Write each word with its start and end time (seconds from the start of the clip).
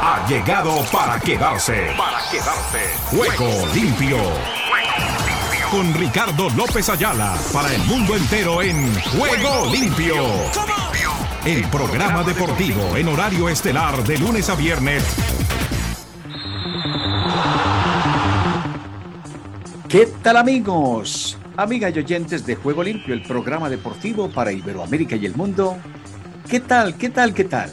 ha 0.00 0.26
llegado 0.28 0.84
para 0.92 1.18
quedarse. 1.20 1.94
Para 1.96 2.20
quedarse. 2.30 2.78
Juego 3.06 3.66
limpio. 3.74 4.18
Con 5.70 5.92
Ricardo 5.94 6.48
López 6.50 6.88
Ayala 6.88 7.36
para 7.52 7.74
el 7.74 7.82
mundo 7.84 8.16
entero 8.16 8.62
en 8.62 8.94
Juego 9.00 9.66
limpio. 9.72 10.14
El 11.44 11.64
programa 11.70 12.22
deportivo 12.22 12.96
en 12.96 13.08
horario 13.08 13.48
estelar 13.48 14.02
de 14.04 14.18
lunes 14.18 14.48
a 14.48 14.54
viernes. 14.54 15.04
¿Qué 19.88 20.06
tal 20.22 20.36
amigos? 20.36 21.38
Amigas 21.56 21.92
y 21.94 22.00
oyentes 22.00 22.44
de 22.44 22.56
Juego 22.56 22.82
Limpio, 22.82 23.14
el 23.14 23.22
programa 23.22 23.70
deportivo 23.70 24.28
para 24.28 24.52
Iberoamérica 24.52 25.16
y 25.16 25.24
el 25.24 25.34
mundo. 25.34 25.78
¿Qué 26.48 26.60
tal? 26.60 26.96
¿Qué 26.96 27.08
tal? 27.08 27.32
¿Qué 27.32 27.44
tal? 27.44 27.70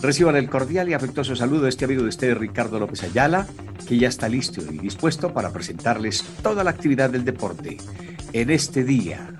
Reciban 0.00 0.34
el 0.36 0.48
cordial 0.48 0.88
y 0.88 0.94
afectuoso 0.94 1.36
saludo 1.36 1.64
de 1.64 1.68
este 1.68 1.84
amigo 1.84 2.02
de 2.02 2.08
ustedes, 2.08 2.38
Ricardo 2.38 2.78
López 2.78 3.02
Ayala, 3.02 3.46
que 3.86 3.98
ya 3.98 4.08
está 4.08 4.30
listo 4.30 4.62
y 4.62 4.78
dispuesto 4.78 5.34
para 5.34 5.52
presentarles 5.52 6.24
toda 6.42 6.64
la 6.64 6.70
actividad 6.70 7.10
del 7.10 7.26
deporte 7.26 7.76
en 8.32 8.48
este 8.48 8.82
día, 8.82 9.34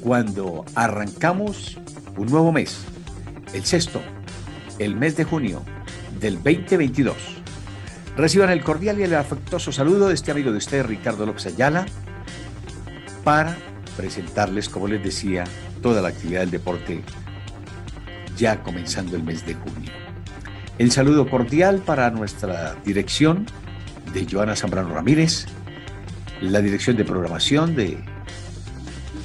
cuando 0.00 0.64
arrancamos 0.74 1.76
un 2.16 2.28
nuevo 2.28 2.52
mes, 2.52 2.78
el 3.52 3.66
sexto, 3.66 4.00
el 4.78 4.96
mes 4.96 5.14
de 5.18 5.24
junio 5.24 5.62
del 6.18 6.36
2022. 6.36 7.14
Reciban 8.16 8.48
el 8.48 8.64
cordial 8.64 8.98
y 8.98 9.02
el 9.02 9.14
afectuoso 9.14 9.72
saludo 9.72 10.08
de 10.08 10.14
este 10.14 10.30
amigo 10.30 10.50
de 10.52 10.58
ustedes, 10.58 10.86
Ricardo 10.86 11.26
López 11.26 11.46
Ayala, 11.46 11.84
para 13.24 13.58
presentarles, 13.94 14.70
como 14.70 14.88
les 14.88 15.04
decía, 15.04 15.44
toda 15.82 16.00
la 16.00 16.08
actividad 16.08 16.40
del 16.40 16.50
deporte 16.50 17.02
ya 18.38 18.62
comenzando 18.62 19.16
el 19.16 19.22
mes 19.22 19.44
de 19.44 19.54
junio. 19.54 19.97
El 20.78 20.92
saludo 20.92 21.28
cordial 21.28 21.82
para 21.84 22.08
nuestra 22.12 22.76
dirección 22.84 23.46
de 24.12 24.28
Joana 24.30 24.54
Zambrano 24.54 24.94
Ramírez, 24.94 25.46
la 26.40 26.60
dirección 26.60 26.96
de 26.96 27.04
programación 27.04 27.74
de 27.74 27.98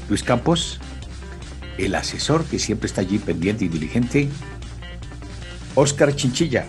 Luis 0.09 0.23
Campos, 0.23 0.79
el 1.77 1.93
asesor 1.93 2.43
que 2.45 2.57
siempre 2.57 2.87
está 2.87 3.01
allí 3.01 3.19
pendiente 3.19 3.65
y 3.65 3.67
diligente, 3.67 4.29
Oscar 5.75 6.15
Chinchilla, 6.15 6.65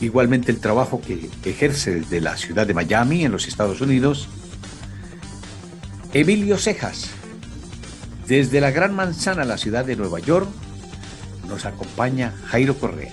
igualmente 0.00 0.50
el 0.50 0.58
trabajo 0.58 1.00
que 1.00 1.30
ejerce 1.44 1.94
desde 2.00 2.20
la 2.20 2.36
ciudad 2.36 2.66
de 2.66 2.74
Miami 2.74 3.24
en 3.24 3.30
los 3.30 3.46
Estados 3.46 3.80
Unidos, 3.80 4.28
Emilio 6.12 6.58
Cejas, 6.58 7.10
desde 8.26 8.60
la 8.60 8.72
Gran 8.72 8.96
Manzana, 8.96 9.44
la 9.44 9.58
ciudad 9.58 9.84
de 9.84 9.94
Nueva 9.94 10.18
York, 10.18 10.48
nos 11.48 11.66
acompaña 11.66 12.34
Jairo 12.46 12.76
Correa. 12.76 13.12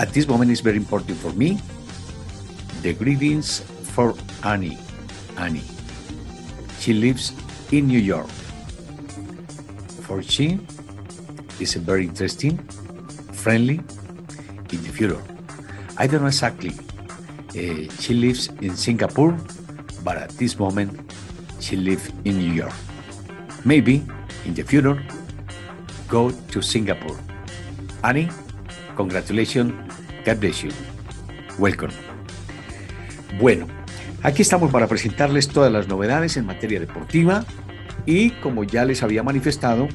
At 0.00 0.14
this 0.14 0.26
moment 0.26 0.50
is 0.50 0.60
very 0.62 0.78
important 0.78 1.18
for 1.18 1.30
me. 1.34 1.60
The 2.80 2.94
greetings 2.94 3.60
for 3.92 4.14
Annie. 4.42 4.78
Annie. 5.36 5.62
She 6.78 6.94
lives 6.94 7.34
in 7.70 7.86
New 7.86 7.98
York. 7.98 8.26
For 10.08 10.22
she 10.22 10.58
is 11.60 11.74
very 11.74 12.06
interesting, 12.06 12.56
friendly 13.44 13.84
in 14.72 14.82
the 14.82 14.88
future. 14.88 15.22
I 15.98 16.06
don't 16.06 16.22
know 16.22 16.28
exactly. 16.28 16.72
Uh, 17.50 17.92
she 18.00 18.14
lives 18.14 18.48
in 18.62 18.76
Singapore, 18.76 19.36
but 20.02 20.16
at 20.16 20.30
this 20.40 20.58
moment 20.58 21.12
she 21.60 21.76
lives 21.76 22.08
in 22.24 22.38
New 22.38 22.54
York. 22.54 22.72
Maybe 23.66 24.02
in 24.46 24.54
the 24.54 24.62
future, 24.62 24.96
go 26.08 26.30
to 26.30 26.62
Singapore. 26.62 27.18
Annie, 28.02 28.30
congratulations. 29.00 29.72
God 30.26 30.40
bless 30.40 30.62
you. 30.62 30.70
Welcome. 31.58 31.92
Bueno, 33.40 33.66
aquí 34.22 34.42
estamos 34.42 34.70
para 34.70 34.86
presentarles 34.88 35.48
todas 35.48 35.72
las 35.72 35.88
novedades 35.88 36.36
en 36.36 36.44
materia 36.44 36.78
deportiva 36.80 37.44
y 38.04 38.30
como 38.42 38.64
ya 38.64 38.84
les 38.84 39.02
había 39.02 39.22
manifestado, 39.22 39.88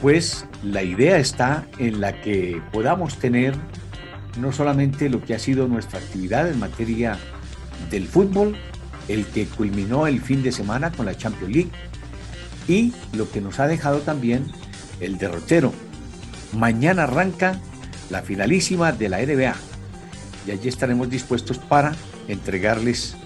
pues 0.00 0.46
la 0.62 0.82
idea 0.82 1.18
está 1.18 1.66
en 1.78 2.00
la 2.00 2.22
que 2.22 2.62
podamos 2.72 3.18
tener 3.18 3.54
no 4.38 4.52
solamente 4.52 5.10
lo 5.10 5.22
que 5.22 5.34
ha 5.34 5.38
sido 5.38 5.68
nuestra 5.68 5.98
actividad 5.98 6.48
en 6.48 6.58
materia 6.58 7.18
del 7.90 8.06
fútbol, 8.06 8.56
el 9.08 9.26
que 9.26 9.44
culminó 9.44 10.06
el 10.06 10.20
fin 10.20 10.42
de 10.42 10.50
semana 10.50 10.90
con 10.90 11.04
la 11.04 11.14
Champions 11.14 11.54
League, 11.54 11.70
y 12.66 12.94
lo 13.12 13.30
que 13.30 13.42
nos 13.42 13.60
ha 13.60 13.66
dejado 13.66 14.00
también 14.00 14.46
el 15.00 15.18
derrotero. 15.18 15.72
Mañana 16.54 17.02
arranca 17.02 17.60
la 18.14 18.22
finalísima 18.22 18.92
de 18.92 19.08
la 19.08 19.18
NBA 19.18 19.56
y 20.46 20.50
allí 20.52 20.68
estaremos 20.68 21.10
dispuestos 21.10 21.58
para 21.58 21.96
entregarles 22.28 23.16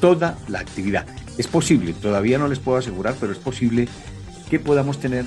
toda 0.00 0.38
la 0.48 0.60
actividad. 0.60 1.04
Es 1.36 1.46
posible, 1.46 1.92
todavía 1.92 2.38
no 2.38 2.48
les 2.48 2.58
puedo 2.58 2.78
asegurar, 2.78 3.14
pero 3.20 3.32
es 3.32 3.38
posible 3.38 3.88
que 4.48 4.58
podamos 4.58 5.00
tener 5.00 5.26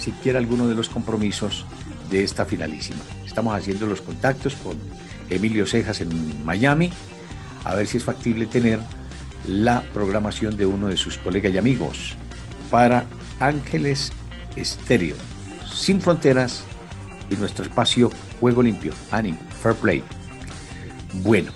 siquiera 0.00 0.38
alguno 0.38 0.68
de 0.68 0.74
los 0.74 0.88
compromisos 0.88 1.66
de 2.10 2.24
esta 2.24 2.46
finalísima. 2.46 3.00
Estamos 3.26 3.54
haciendo 3.54 3.86
los 3.86 4.00
contactos 4.00 4.54
con 4.54 4.78
Emilio 5.28 5.66
Cejas 5.66 6.00
en 6.00 6.42
Miami, 6.42 6.90
a 7.64 7.74
ver 7.74 7.86
si 7.86 7.98
es 7.98 8.04
factible 8.04 8.46
tener 8.46 8.80
la 9.46 9.82
programación 9.92 10.56
de 10.56 10.64
uno 10.64 10.88
de 10.88 10.96
sus 10.96 11.18
colegas 11.18 11.52
y 11.52 11.58
amigos 11.58 12.14
para 12.70 13.04
Ángeles 13.38 14.12
Estéreo, 14.56 15.16
sin 15.70 16.00
fronteras 16.00 16.64
y 17.32 17.36
nuestro 17.36 17.64
espacio 17.64 18.10
Juego 18.40 18.62
Limpio, 18.62 18.92
Ani, 19.10 19.34
Fair 19.62 19.74
Play. 19.76 20.02
Bueno, 21.22 21.52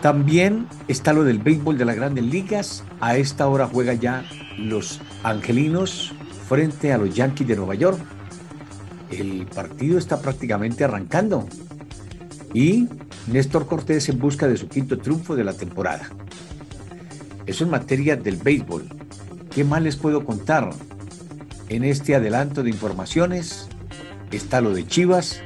también 0.00 0.68
está 0.86 1.12
lo 1.12 1.24
del 1.24 1.38
béisbol 1.38 1.76
de 1.76 1.84
las 1.84 1.96
grandes 1.96 2.24
ligas. 2.24 2.84
A 3.00 3.16
esta 3.16 3.48
hora 3.48 3.66
juega 3.66 3.94
ya 3.94 4.24
los 4.56 5.00
angelinos 5.24 6.12
frente 6.48 6.92
a 6.92 6.98
los 6.98 7.14
Yankees 7.14 7.48
de 7.48 7.56
Nueva 7.56 7.74
York. 7.74 7.98
El 9.10 9.46
partido 9.46 9.98
está 9.98 10.20
prácticamente 10.20 10.84
arrancando. 10.84 11.48
Y 12.54 12.88
Néstor 13.26 13.66
Cortés 13.66 14.08
en 14.08 14.18
busca 14.18 14.46
de 14.46 14.56
su 14.56 14.68
quinto 14.68 14.98
triunfo 14.98 15.34
de 15.36 15.44
la 15.44 15.52
temporada. 15.52 16.08
Eso 17.46 17.64
en 17.64 17.70
materia 17.70 18.16
del 18.16 18.36
béisbol. 18.36 18.88
¿Qué 19.50 19.64
más 19.64 19.82
les 19.82 19.96
puedo 19.96 20.24
contar? 20.24 20.70
En 21.68 21.84
este 21.84 22.14
adelanto 22.14 22.62
de 22.62 22.70
informaciones 22.70 23.67
está 24.36 24.60
lo 24.60 24.74
de 24.74 24.86
Chivas, 24.86 25.42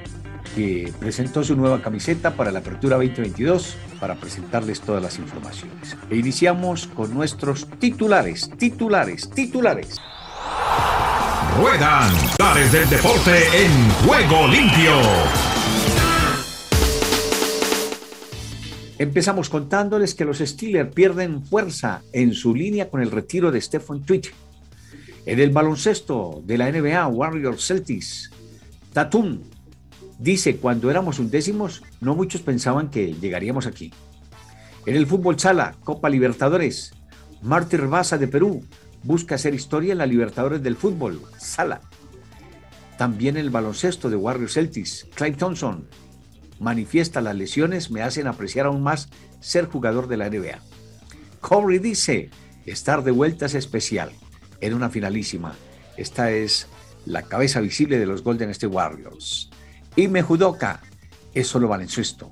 que 0.55 0.93
presentó 0.99 1.45
su 1.45 1.57
nueva 1.57 1.81
camiseta 1.81 2.35
para 2.35 2.53
la 2.53 2.59
Apertura 2.59 2.97
2022 2.97 3.77
para 4.01 4.17
presentarles 4.17 4.81
todas 4.81 5.03
las 5.03 5.19
informaciones. 5.19 5.97
E 6.11 6.17
iniciamos 6.17 6.89
con 6.89 7.15
nuestros 7.15 7.69
titulares, 7.79 8.51
titulares, 8.59 9.31
titulares. 9.31 10.01
Ruedan 11.59 12.13
Titulares 12.19 12.73
del 12.73 12.89
Deporte 12.91 13.37
en 13.55 13.91
Juego 14.07 14.49
Limpio. 14.49 14.93
Empezamos 18.99 19.49
contándoles 19.49 20.15
que 20.15 20.25
los 20.25 20.39
Steelers 20.39 20.93
pierden 20.93 21.45
fuerza 21.45 22.03
en 22.13 22.35
su 22.35 22.55
línea 22.55 22.89
con 22.89 23.03
el 23.03 23.11
retiro 23.11 23.51
de 23.51 23.61
Stephen 23.61 24.03
Twitch. 24.05 24.33
En 25.27 25.41
el 25.41 25.51
baloncesto 25.51 26.43
de 26.45 26.59
la 26.59 26.71
NBA, 26.71 27.07
Warriors 27.09 27.67
Celtics, 27.67 28.31
Tatum 28.93 29.41
dice, 30.19 30.57
cuando 30.57 30.91
éramos 30.91 31.19
undécimos, 31.19 31.83
no 32.01 32.15
muchos 32.15 32.43
pensaban 32.43 32.91
que 32.91 33.15
llegaríamos 33.15 33.67
aquí. 33.67 33.93
En 34.87 34.97
el 34.97 35.07
fútbol 35.07 35.39
sala, 35.39 35.77
Copa 35.85 36.11
Libertadores, 36.11 36.93
Mártir 37.41 37.87
Baza 37.87 38.19
de 38.19 38.29
Perú 38.29 38.65
busca 39.03 39.35
hacer 39.35 39.55
historia 39.55 39.93
en 39.93 39.99
la 39.99 40.07
Libertadores 40.07 40.63
del 40.63 40.77
fútbol, 40.77 41.23
sala. 41.39 41.81
También 42.99 43.37
el 43.37 43.51
baloncesto 43.51 44.11
de 44.11 44.17
Warriors 44.17 44.55
Celtics, 44.55 45.07
Clyde 45.15 45.37
Thompson 45.37 45.89
manifiesta 46.61 47.21
las 47.21 47.35
lesiones 47.35 47.91
me 47.91 48.03
hacen 48.03 48.29
apreciar 48.29 48.67
aún 48.67 48.83
más 48.83 49.09
ser 49.41 49.67
jugador 49.67 50.07
de 50.07 50.17
la 50.17 50.31
NBA. 50.31 50.61
Corey 51.41 51.81
dice, 51.81 52.31
estar 52.67 53.03
de 53.03 53.11
vuelta 53.11 53.47
es 53.47 53.55
especial 53.55 54.13
en 54.61 54.75
una 54.75 54.89
finalísima. 54.89 55.55
Esta 55.97 56.31
es 56.31 56.69
la 57.07 57.23
cabeza 57.23 57.61
visible 57.61 57.99
de 57.99 58.07
los 58.07 58.23
Golden 58.23 58.51
State 58.51 58.75
Warriors. 58.75 59.51
Y 59.97 60.09
Mejudoka 60.09 60.81
es 61.35 61.47
solo 61.47 61.69
baloncesto. 61.69 62.31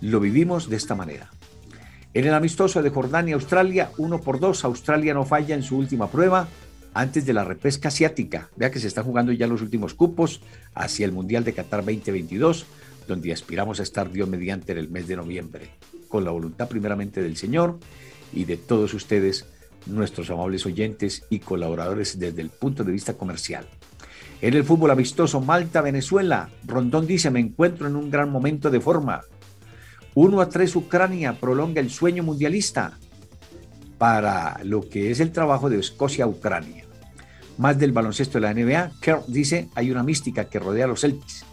Lo 0.00 0.20
vivimos 0.20 0.68
de 0.68 0.76
esta 0.76 0.94
manera. 0.94 1.30
En 2.14 2.26
el 2.26 2.34
amistoso 2.34 2.82
de 2.82 2.90
Jordania, 2.90 3.34
Australia, 3.34 3.90
uno 3.96 4.20
por 4.20 4.38
dos, 4.38 4.64
Australia 4.64 5.14
no 5.14 5.24
falla 5.24 5.54
en 5.54 5.62
su 5.62 5.78
última 5.78 6.10
prueba 6.10 6.48
antes 6.94 7.24
de 7.24 7.32
la 7.32 7.44
repesca 7.44 7.88
asiática. 7.88 8.50
Vea 8.56 8.70
que 8.70 8.80
se 8.80 8.88
están 8.88 9.04
jugando 9.04 9.32
ya 9.32 9.46
los 9.46 9.62
últimos 9.62 9.94
cupos 9.94 10.42
hacia 10.74 11.06
el 11.06 11.12
Mundial 11.12 11.44
de 11.44 11.54
Qatar 11.54 11.80
2022 11.80 12.66
donde 13.06 13.32
aspiramos 13.32 13.80
a 13.80 13.82
estar 13.82 14.10
Dios 14.10 14.28
mediante 14.28 14.72
en 14.72 14.78
el 14.78 14.88
mes 14.88 15.06
de 15.08 15.16
noviembre, 15.16 15.70
con 16.08 16.24
la 16.24 16.30
voluntad 16.30 16.68
primeramente 16.68 17.22
del 17.22 17.36
Señor 17.36 17.78
y 18.32 18.44
de 18.44 18.56
todos 18.56 18.94
ustedes, 18.94 19.46
nuestros 19.86 20.30
amables 20.30 20.64
oyentes 20.66 21.24
y 21.28 21.40
colaboradores 21.40 22.18
desde 22.18 22.40
el 22.42 22.50
punto 22.50 22.84
de 22.84 22.92
vista 22.92 23.14
comercial. 23.14 23.66
En 24.42 24.54
el 24.54 24.64
fútbol 24.64 24.90
amistoso 24.90 25.40
Malta-Venezuela, 25.40 26.50
Rondón 26.66 27.06
dice, 27.06 27.30
me 27.30 27.38
encuentro 27.38 27.86
en 27.86 27.94
un 27.94 28.10
gran 28.10 28.28
momento 28.28 28.70
de 28.70 28.80
forma. 28.80 29.20
1 30.14 30.40
a 30.40 30.48
3 30.48 30.74
Ucrania 30.74 31.38
prolonga 31.38 31.80
el 31.80 31.90
sueño 31.90 32.24
mundialista 32.24 32.98
para 33.98 34.58
lo 34.64 34.88
que 34.88 35.12
es 35.12 35.20
el 35.20 35.30
trabajo 35.30 35.70
de 35.70 35.78
Escocia-Ucrania. 35.78 36.86
Más 37.56 37.78
del 37.78 37.92
baloncesto 37.92 38.40
de 38.40 38.40
la 38.40 38.52
NBA, 38.52 38.90
Kerr 39.00 39.22
dice, 39.28 39.68
hay 39.76 39.92
una 39.92 40.02
mística 40.02 40.46
que 40.46 40.58
rodea 40.58 40.86
a 40.86 40.88
los 40.88 41.02
Celtics. 41.02 41.44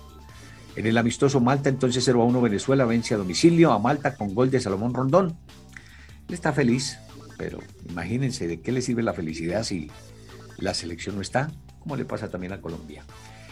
En 0.75 0.87
el 0.87 0.97
amistoso 0.97 1.39
Malta, 1.39 1.69
entonces 1.69 2.03
0 2.03 2.23
a 2.23 2.25
1 2.25 2.41
Venezuela 2.41 2.85
vence 2.85 3.13
a 3.13 3.17
domicilio 3.17 3.71
a 3.71 3.77
Malta 3.77 4.15
con 4.15 4.33
gol 4.33 4.49
de 4.49 4.61
Salomón 4.61 4.95
Rondón. 4.95 5.37
Él 6.27 6.33
está 6.33 6.53
feliz, 6.53 6.97
pero 7.37 7.59
imagínense 7.87 8.47
de 8.47 8.61
qué 8.61 8.71
le 8.71 8.81
sirve 8.81 9.03
la 9.03 9.13
felicidad 9.13 9.61
si 9.61 9.91
la 10.57 10.73
selección 10.73 11.17
no 11.17 11.21
está, 11.21 11.51
como 11.79 11.95
le 11.95 12.05
pasa 12.05 12.29
también 12.29 12.53
a 12.53 12.61
Colombia. 12.61 13.03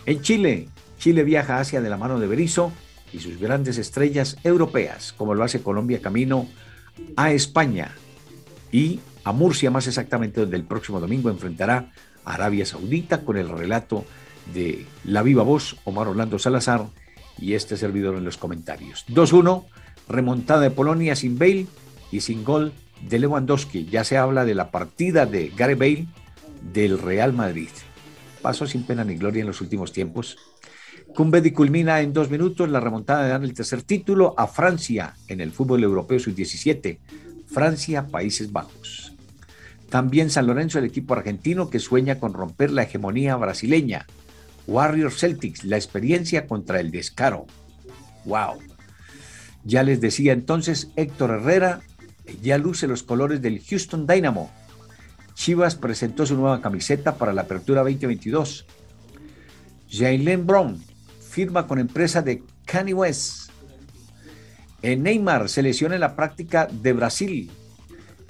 En 0.06 0.22
Chile, 0.22 0.70
Chile 0.98 1.24
viaja 1.24 1.60
hacia 1.60 1.82
de 1.82 1.90
la 1.90 1.98
mano 1.98 2.20
de 2.20 2.28
Berizzo 2.28 2.72
y 3.12 3.20
sus 3.20 3.38
grandes 3.38 3.78
estrellas 3.78 4.38
europeas, 4.44 5.14
como 5.14 5.34
lo 5.34 5.44
hace 5.44 5.62
Colombia 5.62 6.02
camino 6.02 6.48
a 7.16 7.32
España 7.32 7.92
y 8.72 9.00
a 9.24 9.32
Murcia 9.32 9.72
más 9.72 9.88
exactamente, 9.88 10.42
donde 10.42 10.58
el 10.58 10.64
próximo 10.64 11.00
domingo 11.00 11.30
enfrentará 11.30 11.92
a 12.26 12.34
Arabia 12.34 12.66
Saudita 12.66 13.22
con 13.24 13.38
el 13.38 13.50
relato 13.50 14.06
de 14.54 14.86
la 15.04 15.24
viva 15.24 15.44
voz 15.44 15.78
Omar 15.84 16.08
Orlando 16.08 16.40
Salazar 16.40 16.86
y 17.38 17.54
este 17.54 17.78
servidor 17.78 18.16
en 18.16 18.24
los 18.24 18.38
comentarios. 18.38 19.06
2-1, 19.10 19.66
remontada 20.08 20.62
de 20.62 20.72
Polonia 20.72 21.16
sin 21.16 21.38
Bale 21.38 21.68
y 22.12 22.22
sin 22.22 22.44
gol 22.44 22.74
de 23.02 23.20
Lewandowski. 23.20 23.86
Ya 23.86 24.04
se 24.04 24.18
habla 24.18 24.46
de 24.46 24.56
la 24.56 24.72
partida 24.72 25.26
de 25.26 25.52
Gary 25.56 25.76
Bale 25.76 26.08
del 26.74 27.00
Real 27.00 27.34
Madrid. 27.34 27.70
Pasó 28.48 28.66
sin 28.66 28.84
pena 28.84 29.04
ni 29.04 29.18
gloria 29.18 29.42
en 29.42 29.48
los 29.48 29.60
últimos 29.60 29.92
tiempos. 29.92 30.38
Cumbedi 31.14 31.52
culmina 31.52 32.00
en 32.00 32.14
dos 32.14 32.30
minutos 32.30 32.70
la 32.70 32.80
remontada 32.80 33.26
de 33.26 33.30
dar 33.32 33.44
el 33.44 33.54
tercer 33.54 33.82
título 33.82 34.36
a 34.38 34.48
Francia 34.48 35.16
en 35.28 35.42
el 35.42 35.52
fútbol 35.52 35.84
europeo 35.84 36.18
sub-17 36.18 36.98
Francia, 37.46 38.08
Países 38.08 38.54
Bajos. 38.54 39.14
También 39.90 40.30
San 40.30 40.48
Lorenzo, 40.48 40.80
el 40.80 40.86
equipo 40.86 41.14
argentino 41.14 41.70
que 41.70 41.80
sueña 41.80 42.22
con 42.22 42.32
romper 42.32 42.72
la 42.72 42.84
hegemonía 42.84 43.36
brasileña. 43.36 44.06
Warriors 44.66 45.18
Celtics, 45.18 45.66
la 45.66 45.76
experiencia 45.76 46.48
contra 46.48 46.80
el 46.80 46.90
descaro. 46.90 47.48
¡Wow! 48.24 48.60
Ya 49.66 49.84
les 49.84 50.00
decía 50.00 50.32
entonces 50.32 50.90
Héctor 50.96 51.32
Herrera, 51.32 51.82
ya 52.42 52.58
luce 52.58 52.88
los 52.88 53.04
colores 53.04 53.42
del 53.42 53.62
Houston 53.62 54.08
Dynamo. 54.08 54.50
Chivas 55.38 55.76
presentó 55.76 56.26
su 56.26 56.36
nueva 56.36 56.62
camiseta 56.62 57.16
para 57.16 57.32
la 57.32 57.44
apertura 57.44 57.82
2022. 57.84 58.66
Jalen 59.88 60.48
Brown 60.48 60.84
firma 61.22 61.68
con 61.68 61.78
empresa 61.78 62.24
de 62.24 62.44
Kanye 62.66 62.96
West. 62.96 63.52
En 64.82 65.04
Neymar 65.04 65.48
se 65.48 65.62
lesiona 65.62 65.94
en 65.94 66.02
la 66.02 66.16
práctica 66.16 66.68
de 66.70 66.92
Brasil. 66.92 67.52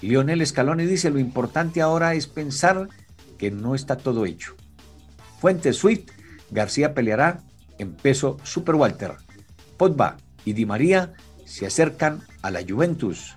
Lionel 0.02 0.46
Scaloni 0.46 0.86
dice 0.86 1.10
lo 1.10 1.18
importante 1.18 1.82
ahora 1.82 2.14
es 2.14 2.28
pensar 2.28 2.90
que 3.38 3.52
no 3.52 3.74
está 3.74 3.96
todo 3.96 4.26
hecho. 4.26 4.56
Fuente 5.40 5.72
Swift, 5.72 6.12
García 6.52 6.94
peleará 6.94 7.40
en 7.80 7.94
peso 7.94 8.38
Super 8.44 8.76
Walter. 8.76 9.14
Pogba 9.78 10.18
y 10.44 10.52
Di 10.52 10.66
María 10.66 11.14
se 11.46 11.66
acercan 11.66 12.22
a 12.42 12.52
la 12.52 12.64
Juventus. 12.68 13.36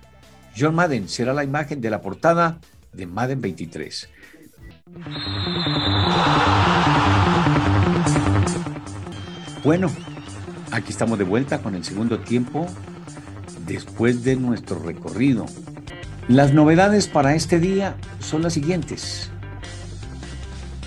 John 0.57 0.75
Madden 0.75 1.07
será 1.07 1.33
la 1.33 1.45
imagen 1.45 1.79
de 1.79 1.89
la 1.89 2.01
portada 2.01 2.59
de 2.93 3.05
Madden 3.05 3.41
23. 3.41 4.09
Bueno, 9.63 9.91
aquí 10.71 10.91
estamos 10.91 11.17
de 11.17 11.23
vuelta 11.23 11.59
con 11.59 11.75
el 11.75 11.83
segundo 11.83 12.19
tiempo 12.19 12.67
después 13.65 14.23
de 14.23 14.35
nuestro 14.35 14.79
recorrido. 14.79 15.45
Las 16.27 16.53
novedades 16.53 17.07
para 17.07 17.35
este 17.35 17.59
día 17.59 17.95
son 18.19 18.41
las 18.43 18.53
siguientes. 18.53 19.29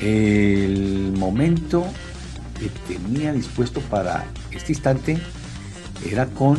El 0.00 1.12
momento 1.16 1.84
que 2.58 2.68
tenía 2.92 3.32
dispuesto 3.32 3.80
para 3.80 4.24
este 4.50 4.72
instante 4.72 5.18
era 6.08 6.26
con, 6.26 6.58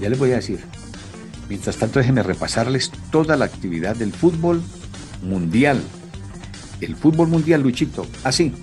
ya 0.00 0.08
les 0.08 0.18
voy 0.18 0.32
a 0.32 0.36
decir, 0.36 0.60
mientras 1.52 1.76
tanto 1.76 1.98
déjenme 1.98 2.22
repasarles 2.22 2.90
toda 3.10 3.36
la 3.36 3.44
actividad 3.44 3.94
del 3.94 4.10
fútbol 4.10 4.62
mundial. 5.22 5.82
El 6.80 6.96
fútbol 6.96 7.28
mundial, 7.28 7.60
Luchito, 7.60 8.06
así. 8.24 8.54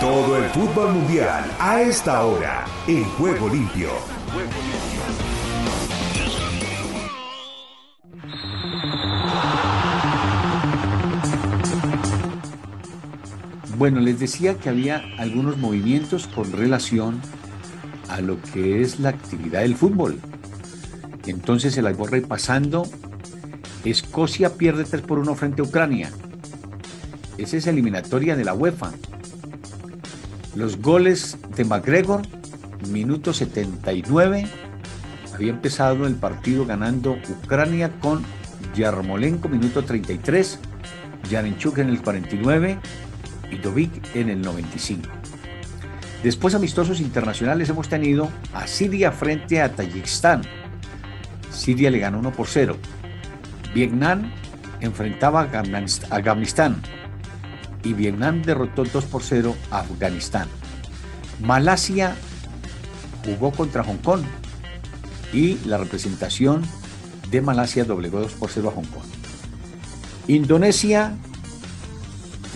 Todo 0.00 0.36
el 0.36 0.50
fútbol 0.50 0.94
mundial 0.94 1.44
a 1.60 1.80
esta 1.82 2.24
hora 2.24 2.64
en 2.88 3.04
Juego 3.04 3.48
Limpio. 3.48 3.90
Bueno, 13.78 14.00
les 14.00 14.18
decía 14.18 14.54
que 14.54 14.70
había 14.70 15.04
algunos 15.18 15.58
movimientos 15.58 16.28
con 16.28 16.50
relación 16.50 17.20
a 18.08 18.22
lo 18.22 18.40
que 18.40 18.80
es 18.80 19.00
la 19.00 19.10
actividad 19.10 19.60
del 19.60 19.76
fútbol. 19.76 20.18
Entonces 21.26 21.74
se 21.74 21.82
las 21.82 21.94
voy 21.94 22.08
repasando. 22.08 22.88
Escocia 23.84 24.54
pierde 24.54 24.84
3 24.84 25.02
por 25.02 25.18
1 25.18 25.34
frente 25.34 25.60
a 25.60 25.64
Ucrania. 25.66 26.10
Esa 27.36 27.58
es 27.58 27.66
eliminatoria 27.66 28.34
de 28.34 28.44
la 28.44 28.54
UEFA. 28.54 28.92
Los 30.54 30.80
goles 30.80 31.36
de 31.54 31.66
McGregor, 31.66 32.22
minuto 32.88 33.34
79. 33.34 34.46
Había 35.34 35.50
empezado 35.50 36.06
el 36.06 36.14
partido 36.14 36.64
ganando 36.64 37.18
Ucrania 37.28 37.90
con 38.00 38.24
Yarmolenko, 38.74 39.50
minuto 39.50 39.84
33. 39.84 40.60
Yarenchuk 41.28 41.78
en 41.78 41.88
el 41.88 42.00
49 42.00 42.78
y 43.50 43.56
Dovik 43.56 44.14
en 44.14 44.30
el 44.30 44.42
95. 44.42 45.08
Después 46.22 46.54
amistosos 46.54 47.00
internacionales 47.00 47.68
hemos 47.68 47.88
tenido 47.88 48.30
a 48.52 48.66
Siria 48.66 49.12
frente 49.12 49.60
a 49.60 49.72
Tayikistán. 49.72 50.42
Siria 51.50 51.90
le 51.90 51.98
ganó 51.98 52.18
1 52.18 52.32
por 52.32 52.48
0. 52.48 52.76
Vietnam 53.74 54.30
enfrentaba 54.80 55.42
a 55.42 56.16
Afganistán 56.16 56.82
y 57.82 57.92
Vietnam 57.92 58.42
derrotó 58.42 58.84
2 58.84 59.04
por 59.04 59.22
0 59.22 59.54
a 59.70 59.80
Afganistán. 59.80 60.48
Malasia 61.40 62.16
jugó 63.24 63.52
contra 63.52 63.84
Hong 63.84 63.98
Kong 63.98 64.22
y 65.32 65.58
la 65.64 65.78
representación 65.78 66.62
de 67.30 67.40
Malasia 67.40 67.84
doblegó 67.84 68.20
2 68.20 68.32
por 68.32 68.50
0 68.50 68.70
a 68.70 68.72
Hong 68.72 68.86
Kong. 68.86 69.04
Indonesia 70.28 71.14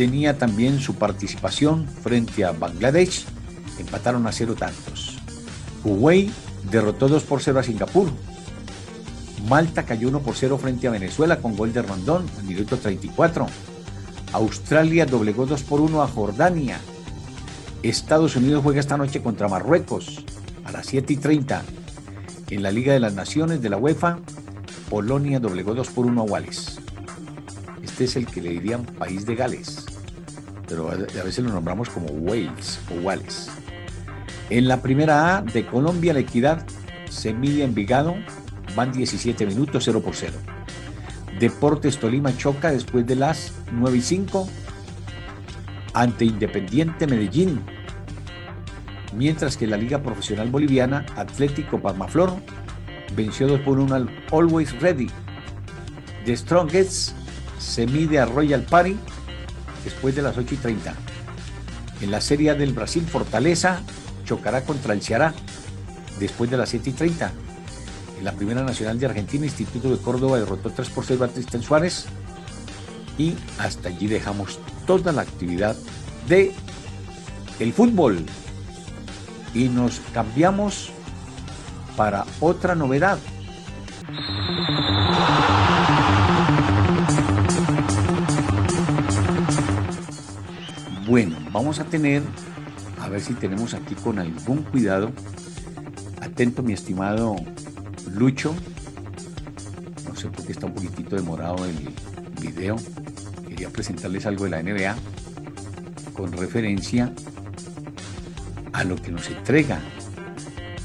tenía 0.01 0.39
también 0.39 0.81
su 0.81 0.95
participación 0.95 1.87
frente 1.87 2.47
a 2.47 2.53
Bangladesh, 2.53 3.27
empataron 3.79 4.27
a 4.27 4.33
cero 4.33 4.55
tantos. 4.59 5.19
Huawei 5.85 6.31
derrotó 6.71 7.07
2 7.07 7.23
por 7.25 7.43
0 7.43 7.59
a 7.59 7.63
Singapur. 7.63 8.09
Malta 9.47 9.83
cayó 9.83 10.09
1 10.09 10.21
por 10.21 10.37
0 10.37 10.57
frente 10.57 10.89
a 10.89 10.93
Venezuela 10.93 11.37
con 11.37 11.55
gol 11.55 11.75
de 11.75 11.83
Rondón 11.83 12.25
en 12.39 12.49
minuto 12.49 12.79
34. 12.79 13.47
Australia 14.33 15.05
doblegó 15.05 15.45
2 15.45 15.63
por 15.65 15.83
1 15.83 16.03
a 16.03 16.09
Jordania. 16.09 16.81
Estados 17.83 18.37
Unidos 18.37 18.63
juega 18.63 18.81
esta 18.81 18.97
noche 18.97 19.21
contra 19.21 19.49
Marruecos 19.49 20.25
a 20.65 20.73
las 20.73 20.87
7 20.87 21.13
y 21.13 21.17
30. 21.19 21.63
En 22.49 22.63
la 22.63 22.71
Liga 22.71 22.95
de 22.95 23.01
las 23.01 23.13
Naciones 23.13 23.61
de 23.61 23.69
la 23.69 23.77
UEFA, 23.77 24.21
Polonia 24.89 25.41
doblegó 25.41 25.75
2 25.75 25.89
por 25.89 26.07
1 26.07 26.23
a 26.23 26.25
Wales. 26.25 26.81
Este 28.01 28.05
es 28.05 28.17
el 28.17 28.27
que 28.27 28.41
le 28.41 28.49
dirían 28.49 28.87
país 28.87 29.27
de 29.27 29.35
Gales, 29.35 29.85
pero 30.71 30.89
a 30.89 31.25
veces 31.25 31.45
lo 31.45 31.51
nombramos 31.51 31.91
como 31.91 32.07
Wales 32.07 32.79
o 32.91 33.01
Wales. 33.01 33.51
En 34.51 34.69
la 34.69 34.81
primera 34.81 35.37
A 35.37 35.43
de 35.43 35.67
Colombia, 35.67 36.15
la 36.15 36.21
equidad 36.21 36.65
se 37.11 37.35
mide 37.35 37.65
Envigado, 37.65 38.15
van 38.77 38.93
17 38.93 39.47
minutos 39.47 39.83
0 39.85 40.01
por 40.01 40.15
0. 40.15 40.33
Deportes 41.41 41.99
Tolima 41.99 42.37
choca 42.37 42.71
después 42.71 43.05
de 43.05 43.17
las 43.17 43.53
9 43.73 43.99
y 43.99 44.01
5 44.01 44.49
ante 45.93 46.25
Independiente 46.25 47.09
Medellín. 47.09 47.61
Mientras 49.17 49.57
que 49.57 49.67
la 49.67 49.77
Liga 49.77 50.03
Profesional 50.03 50.51
Boliviana, 50.51 51.05
Atlético 51.17 51.81
Palmaflor, 51.81 52.33
venció 53.17 53.49
2 53.49 53.61
por 53.63 53.81
1 53.81 53.93
al 53.93 54.09
Always 54.31 54.81
Ready. 54.81 55.09
The 56.25 56.37
Strongest 56.37 57.17
se 57.59 57.89
mide 57.89 58.21
a 58.21 58.27
Royal 58.27 58.63
Party 58.63 58.97
después 59.85 60.15
de 60.15 60.23
las 60.23 60.37
8 60.37 60.55
y 60.55 60.57
30. 60.59 60.95
En 62.01 62.11
la 62.11 62.21
Serie 62.21 62.55
del 62.55 62.73
Brasil, 62.73 63.05
Fortaleza 63.07 63.83
chocará 64.25 64.65
contra 64.65 64.95
el 64.95 65.03
Ceará 65.03 65.35
después 66.19 66.51
de 66.51 66.57
las 66.57 66.69
7 66.69 66.91
y 66.91 66.93
30 66.93 67.33
En 68.19 68.25
la 68.25 68.33
Primera 68.33 68.63
Nacional 68.63 68.99
de 68.99 69.07
Argentina, 69.07 69.47
Instituto 69.47 69.91
de 69.91 69.97
Córdoba 69.99 70.39
derrotó 70.39 70.71
3 70.71 70.89
por 70.91 71.05
6 71.05 71.21
a 71.21 71.29
Tristan 71.29 71.63
Suárez. 71.63 72.07
Y 73.19 73.35
hasta 73.59 73.89
allí 73.89 74.07
dejamos 74.07 74.59
toda 74.87 75.13
la 75.13 75.23
actividad 75.23 75.77
de 76.29 76.55
el 77.59 77.73
fútbol. 77.73 78.25
Y 79.55 79.69
nos 79.69 80.01
cambiamos 80.13 80.91
para 81.97 82.25
otra 82.41 82.75
novedad. 82.75 83.19
Bueno, 91.11 91.37
vamos 91.51 91.81
a 91.81 91.85
tener, 91.87 92.23
a 93.01 93.09
ver 93.09 93.21
si 93.21 93.35
tenemos 93.35 93.75
aquí 93.75 93.97
con 93.97 94.21
algún 94.21 94.63
cuidado. 94.63 95.11
Atento, 96.21 96.63
mi 96.63 96.73
estimado 96.73 97.35
Lucho. 98.13 98.55
No 100.09 100.15
sé 100.15 100.29
por 100.29 100.47
qué 100.47 100.53
está 100.53 100.67
un 100.67 100.75
poquitito 100.75 101.17
demorado 101.17 101.67
el 101.67 101.91
video. 102.41 102.77
Quería 103.49 103.71
presentarles 103.71 104.25
algo 104.25 104.45
de 104.45 104.51
la 104.51 104.63
NBA 104.63 104.95
con 106.13 106.31
referencia 106.31 107.13
a 108.73 108.85
lo 108.85 108.95
que 108.95 109.11
nos 109.11 109.29
entrega 109.31 109.81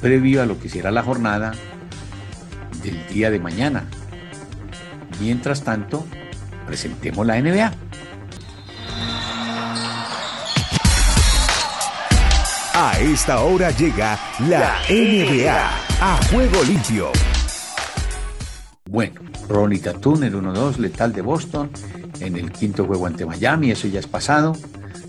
previo 0.01 0.41
a 0.41 0.47
lo 0.47 0.59
que 0.59 0.69
será 0.69 0.89
la 0.89 1.03
jornada 1.03 1.51
del 2.81 3.07
día 3.09 3.29
de 3.29 3.37
mañana. 3.37 3.87
Mientras 5.21 5.63
tanto, 5.63 6.03
presentemos 6.65 7.27
la 7.27 7.39
NBA. 7.39 7.84
Esta 13.15 13.39
hora 13.45 13.71
llega 13.71 14.19
la 14.49 14.75
NBA 14.89 15.57
a 16.01 16.19
juego 16.29 16.61
limpio. 16.63 17.13
Bueno, 18.89 19.21
Ronnie 19.47 19.79
Tatum, 19.79 20.21
el 20.23 20.35
1-2, 20.35 20.75
letal 20.79 21.13
de 21.13 21.21
Boston, 21.21 21.69
en 22.19 22.35
el 22.35 22.51
quinto 22.51 22.83
juego 22.83 23.07
ante 23.07 23.25
Miami, 23.25 23.71
eso 23.71 23.87
ya 23.87 24.01
es 24.01 24.07
pasado. 24.07 24.57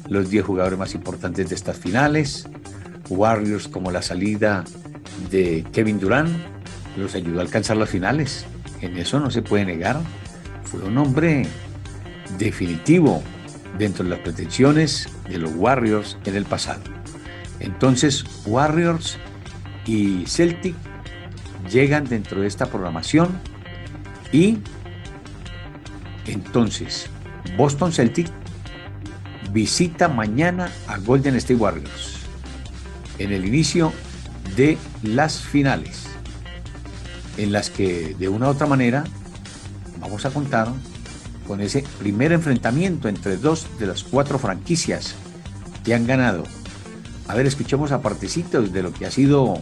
Los 0.08 0.30
10 0.30 0.44
jugadores 0.44 0.78
más 0.78 0.94
importantes 0.94 1.48
de 1.48 1.56
estas 1.56 1.78
finales. 1.78 2.48
Warriors 3.10 3.66
como 3.66 3.90
la 3.90 4.02
salida 4.02 4.62
de 5.28 5.66
Kevin 5.72 5.98
Durant 5.98 6.30
los 6.96 7.16
ayudó 7.16 7.40
a 7.40 7.42
alcanzar 7.42 7.76
las 7.76 7.90
finales. 7.90 8.46
En 8.82 8.96
eso 8.98 9.18
no 9.18 9.32
se 9.32 9.42
puede 9.42 9.64
negar. 9.64 9.98
Fue 10.62 10.80
un 10.80 10.96
hombre 10.96 11.44
definitivo 12.38 13.20
dentro 13.76 14.04
de 14.04 14.10
las 14.10 14.20
pretensiones 14.20 15.08
de 15.28 15.38
los 15.38 15.50
Warriors 15.56 16.16
en 16.24 16.36
el 16.36 16.44
pasado. 16.44 16.82
Entonces, 17.60 18.24
Warriors 18.46 19.18
y 19.86 20.24
Celtic 20.26 20.74
llegan 21.70 22.04
dentro 22.04 22.40
de 22.40 22.46
esta 22.46 22.66
programación 22.66 23.40
y 24.32 24.58
entonces 26.26 27.08
Boston 27.56 27.92
Celtic 27.92 28.28
visita 29.52 30.08
mañana 30.08 30.70
a 30.88 30.98
Golden 30.98 31.36
State 31.36 31.56
Warriors 31.56 32.18
en 33.18 33.32
el 33.32 33.44
inicio 33.44 33.92
de 34.56 34.76
las 35.02 35.40
finales, 35.40 36.06
en 37.36 37.52
las 37.52 37.70
que 37.70 38.14
de 38.18 38.28
una 38.28 38.48
u 38.48 38.50
otra 38.50 38.66
manera 38.66 39.04
vamos 40.00 40.24
a 40.26 40.30
contar 40.30 40.68
con 41.46 41.60
ese 41.60 41.84
primer 41.98 42.32
enfrentamiento 42.32 43.08
entre 43.08 43.36
dos 43.36 43.66
de 43.78 43.86
las 43.86 44.02
cuatro 44.02 44.38
franquicias 44.38 45.14
que 45.84 45.94
han 45.94 46.06
ganado 46.06 46.44
a 47.28 47.34
ver, 47.34 47.46
escuchemos 47.46 47.92
a 47.92 48.02
partecitos 48.02 48.72
de 48.72 48.82
lo 48.82 48.92
que 48.92 49.06
ha 49.06 49.10
sido 49.10 49.60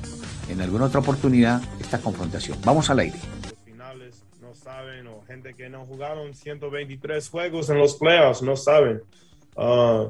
en 0.49 0.61
alguna 0.61 0.87
otra 0.87 1.01
oportunidad 1.01 1.63
esta 1.81 1.99
confrontación. 1.99 2.59
Vamos 2.65 2.91
al 2.91 2.99
aire. 2.99 3.17
Los 3.43 3.59
finales 3.65 4.25
no 4.41 4.55
saben, 4.55 5.07
o 5.07 5.23
gente 5.27 5.55
que 5.55 5.69
no 5.69 5.85
jugaron 5.85 6.35
123 6.35 7.29
juegos 7.29 7.71
en 7.71 7.79
los 7.79 7.95
playoffs 7.95 8.43
no 8.43 8.57
saben. 8.57 9.03
Ah, 9.57 10.09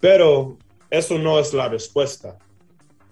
pero 0.00 0.58
eso 0.90 1.18
no 1.18 1.38
es 1.38 1.54
la 1.54 1.68
respuesta. 1.68 2.36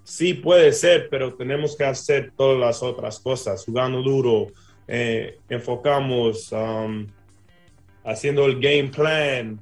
Sí 0.04 0.34
puede 0.34 0.72
ser, 0.72 1.08
pero 1.08 1.34
tenemos 1.34 1.76
que 1.76 1.84
hacer 1.84 2.32
todas 2.36 2.58
las 2.58 2.82
otras 2.82 3.20
cosas, 3.20 3.64
jugando 3.64 4.02
duro, 4.02 4.48
eh, 4.88 5.38
enfocamos, 5.48 6.50
um, 6.50 7.06
haciendo 8.04 8.44
el 8.46 8.60
game 8.60 8.88
plan, 8.88 9.60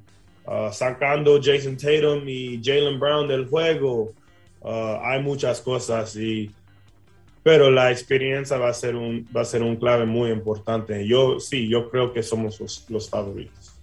Uh, 0.49 0.73
sacando 0.73 1.39
Jason 1.39 1.77
Tatum 1.77 2.27
y 2.27 2.59
Jalen 2.63 2.99
Brown 2.99 3.27
del 3.27 3.45
juego. 3.45 4.13
Uh, 4.61 4.97
hay 5.03 5.21
muchas 5.21 5.61
cosas 5.61 6.15
y 6.15 6.49
pero 7.43 7.69
la 7.69 7.91
experiencia 7.91 8.57
va 8.57 8.69
a 8.69 8.73
ser 8.73 8.95
un 8.95 9.27
va 9.35 9.41
a 9.41 9.45
ser 9.45 9.61
un 9.61 9.75
clave 9.75 10.07
muy 10.07 10.31
importante. 10.31 11.07
Yo 11.07 11.39
sí, 11.39 11.69
yo 11.69 11.91
creo 11.91 12.11
que 12.11 12.23
somos 12.23 12.59
los, 12.59 12.83
los 12.89 13.07
favoritos. 13.07 13.75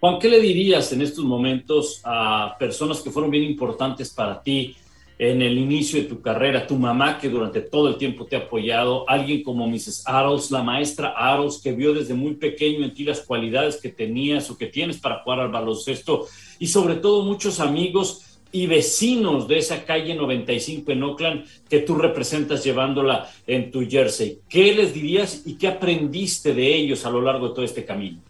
Juan, 0.00 0.18
¿qué 0.18 0.30
le 0.30 0.40
dirías 0.40 0.90
en 0.94 1.02
estos 1.02 1.22
momentos 1.26 2.00
a 2.04 2.56
personas 2.58 3.02
que 3.02 3.10
fueron 3.10 3.30
bien 3.30 3.44
importantes 3.44 4.08
para 4.14 4.42
ti 4.42 4.76
en 5.18 5.42
el 5.42 5.58
inicio 5.58 6.00
de 6.00 6.08
tu 6.08 6.20
carrera, 6.20 6.66
tu 6.66 6.76
mamá 6.76 7.18
que 7.18 7.28
durante 7.28 7.60
todo 7.60 7.88
el 7.88 7.96
tiempo 7.96 8.24
te 8.26 8.36
ha 8.36 8.40
apoyado, 8.40 9.08
alguien 9.08 9.42
como 9.42 9.66
Mrs. 9.66 10.04
Arrows, 10.06 10.50
la 10.52 10.62
maestra 10.62 11.08
Arrows, 11.08 11.60
que 11.60 11.72
vio 11.72 11.92
desde 11.92 12.14
muy 12.14 12.34
pequeño 12.34 12.84
en 12.84 12.94
ti 12.94 13.02
las 13.02 13.20
cualidades 13.20 13.78
que 13.78 13.88
tenías 13.88 14.48
o 14.48 14.56
que 14.56 14.66
tienes 14.66 14.98
para 14.98 15.22
jugar 15.22 15.40
al 15.40 15.50
baloncesto, 15.50 16.26
y 16.60 16.68
sobre 16.68 16.94
todo 16.96 17.24
muchos 17.24 17.58
amigos 17.58 18.24
y 18.52 18.66
vecinos 18.66 19.46
de 19.48 19.58
esa 19.58 19.84
calle 19.84 20.14
95 20.14 20.92
en 20.92 21.02
Oakland 21.02 21.44
que 21.68 21.80
tú 21.80 21.96
representas 21.96 22.64
llevándola 22.64 23.28
en 23.46 23.70
tu 23.70 23.86
jersey. 23.86 24.40
¿Qué 24.48 24.72
les 24.72 24.94
dirías 24.94 25.42
y 25.44 25.58
qué 25.58 25.68
aprendiste 25.68 26.54
de 26.54 26.74
ellos 26.74 27.04
a 27.04 27.10
lo 27.10 27.20
largo 27.20 27.48
de 27.48 27.54
todo 27.54 27.64
este 27.64 27.84
camino? 27.84 28.20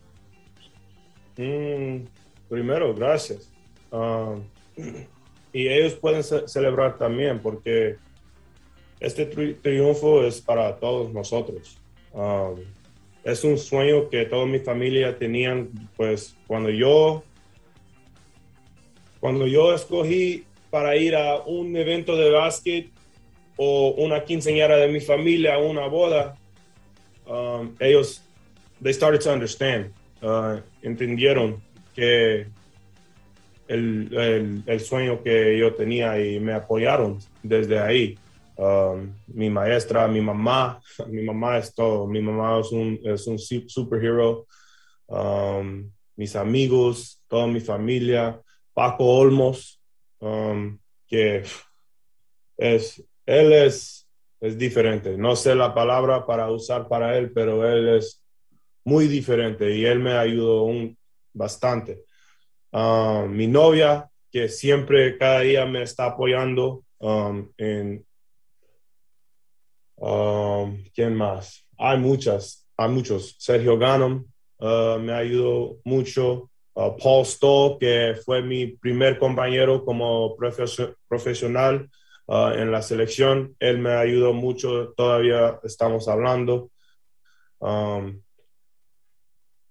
Mm, 1.36 1.98
primero, 2.48 2.94
gracias. 2.94 3.52
Ah, 3.92 4.34
y 5.52 5.68
ellos 5.68 5.94
pueden 5.94 6.22
celebrar 6.22 6.98
también 6.98 7.40
porque 7.40 7.96
este 9.00 9.26
triunfo 9.26 10.24
es 10.24 10.40
para 10.40 10.76
todos 10.76 11.12
nosotros. 11.12 11.78
Um, 12.12 12.60
es 13.24 13.44
un 13.44 13.58
sueño 13.58 14.08
que 14.08 14.24
toda 14.24 14.46
mi 14.46 14.58
familia 14.58 15.18
tenían, 15.18 15.70
pues 15.96 16.36
cuando 16.46 16.70
yo, 16.70 17.22
cuando 19.20 19.46
yo 19.46 19.74
escogí 19.74 20.44
para 20.70 20.96
ir 20.96 21.14
a 21.14 21.36
un 21.42 21.76
evento 21.76 22.16
de 22.16 22.30
básquet 22.30 22.90
o 23.56 23.90
una 23.98 24.24
quinceañera 24.24 24.76
de 24.76 24.88
mi 24.88 25.00
familia, 25.00 25.54
a 25.54 25.58
una 25.58 25.86
boda, 25.86 26.36
um, 27.26 27.74
ellos, 27.80 28.22
they 28.82 28.92
started 28.92 29.20
to 29.20 29.32
understand, 29.32 29.92
uh, 30.22 30.60
entendieron 30.82 31.60
que 31.94 32.46
el, 33.68 34.62
el, 34.66 34.80
sueño 34.80 35.22
que 35.22 35.58
yo 35.58 35.74
tenía 35.74 36.18
y 36.20 36.40
me 36.40 36.54
apoyaron 36.54 37.18
desde 37.42 37.78
ahí. 37.78 38.18
Um, 38.56 39.14
mi 39.28 39.50
maestra, 39.50 40.08
mi 40.08 40.20
mamá, 40.20 40.80
mi 41.06 41.22
mamá 41.22 41.58
es 41.58 41.72
todo, 41.74 42.06
mi 42.06 42.20
mamá 42.20 42.58
es 42.60 42.72
un, 42.72 42.98
es 43.04 43.26
un 43.26 43.38
superhero, 43.38 44.46
um, 45.06 45.88
mis 46.16 46.34
amigos, 46.34 47.22
toda 47.28 47.46
mi 47.46 47.60
familia, 47.60 48.40
Paco 48.74 49.04
Olmos, 49.04 49.80
um, 50.18 50.76
que 51.06 51.44
es, 52.56 53.04
él 53.26 53.52
es, 53.52 54.08
es 54.40 54.58
diferente, 54.58 55.16
no 55.16 55.36
sé 55.36 55.54
la 55.54 55.72
palabra 55.72 56.26
para 56.26 56.50
usar 56.50 56.88
para 56.88 57.16
él, 57.16 57.30
pero 57.32 57.68
él 57.68 57.88
es 57.90 58.24
muy 58.82 59.06
diferente 59.06 59.76
y 59.76 59.84
él 59.84 60.00
me 60.00 60.14
ayudó 60.14 60.62
un, 60.64 60.96
bastante. 61.32 62.07
Um, 62.70 63.34
mi 63.34 63.46
novia, 63.46 64.10
que 64.30 64.48
siempre 64.48 65.16
cada 65.16 65.40
día 65.40 65.64
me 65.64 65.82
está 65.82 66.06
apoyando 66.06 66.84
um, 66.98 67.48
en... 67.56 68.04
Um, 69.96 70.84
¿Quién 70.94 71.14
más? 71.14 71.66
Hay 71.78 71.98
muchas, 71.98 72.68
hay 72.76 72.90
muchos. 72.90 73.36
Sergio 73.38 73.78
Ganem 73.78 74.24
uh, 74.58 74.98
me 74.98 75.12
ayudó 75.12 75.78
mucho. 75.84 76.50
Uh, 76.74 76.96
Paul 76.96 77.24
Stoll, 77.24 77.78
que 77.78 78.16
fue 78.24 78.42
mi 78.42 78.66
primer 78.66 79.18
compañero 79.18 79.84
como 79.84 80.36
profesional 80.36 81.90
en 82.30 82.70
la 82.70 82.82
selección, 82.82 83.56
él 83.58 83.78
me 83.78 83.92
ayudó 83.94 84.34
mucho, 84.34 84.92
todavía 84.94 85.58
estamos 85.64 86.08
hablando. 86.08 86.70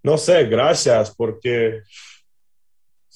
no 0.02 0.18
sé, 0.18 0.46
gracias, 0.46 1.14
porque 1.16 1.84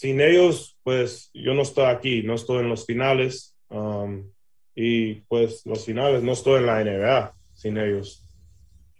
sin 0.01 0.19
ellos, 0.19 0.79
pues 0.81 1.29
yo 1.31 1.53
no 1.53 1.61
estoy 1.61 1.85
aquí, 1.85 2.23
no 2.23 2.33
estoy 2.33 2.61
en 2.61 2.69
los 2.69 2.87
finales. 2.87 3.55
Um, 3.69 4.31
y 4.73 5.13
pues 5.29 5.63
los 5.63 5.85
finales, 5.85 6.23
no 6.23 6.31
estoy 6.31 6.57
en 6.57 6.65
la 6.65 6.83
NBA 6.83 7.35
sin 7.53 7.77
ellos. 7.77 8.25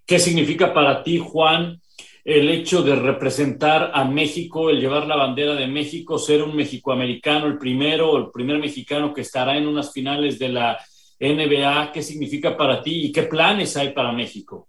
¿Qué 0.06 0.20
significa 0.20 0.72
para 0.76 1.02
ti, 1.02 1.18
Juan, 1.18 1.82
el 2.24 2.50
hecho 2.50 2.84
de 2.84 2.96
representar 2.96 3.90
a 3.96 4.06
México, 4.06 4.70
el 4.70 4.80
llevar 4.80 5.08
la 5.08 5.16
bandera 5.16 5.56
de 5.56 5.66
México, 5.66 6.20
ser 6.20 6.44
un 6.44 6.56
mexicoamericano, 6.56 7.48
el 7.48 7.58
primero, 7.58 8.16
el 8.18 8.30
primer 8.30 8.60
mexicano 8.60 9.12
que 9.12 9.22
estará 9.22 9.58
en 9.58 9.68
unas 9.68 9.92
finales 9.92 10.38
de 10.38 10.50
la 10.50 10.78
NBA, 11.20 11.94
¿qué 11.94 12.04
significa 12.04 12.56
para 12.56 12.80
ti 12.84 13.06
y 13.06 13.12
qué 13.12 13.24
planes 13.24 13.76
hay 13.76 13.90
para 13.92 14.12
México? 14.12 14.68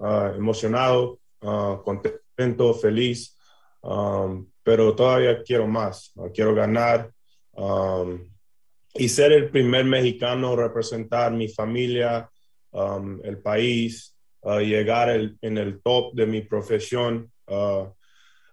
Ah, 0.00 0.32
emocionado, 0.34 1.18
ah, 1.42 1.82
contento, 1.84 2.72
feliz, 2.72 3.36
um, 3.82 4.46
pero 4.70 4.94
todavía 4.94 5.42
quiero 5.42 5.66
más, 5.66 6.12
quiero 6.32 6.54
ganar 6.54 7.10
um, 7.54 8.20
y 8.94 9.08
ser 9.08 9.32
el 9.32 9.50
primer 9.50 9.84
mexicano, 9.84 10.54
representar 10.54 11.32
mi 11.32 11.48
familia, 11.48 12.30
um, 12.70 13.18
el 13.24 13.38
país, 13.38 14.16
llegar 14.60 15.10
en 15.10 15.58
el 15.58 15.82
top 15.82 16.14
de 16.14 16.24
mi 16.24 16.42
profesión. 16.42 17.32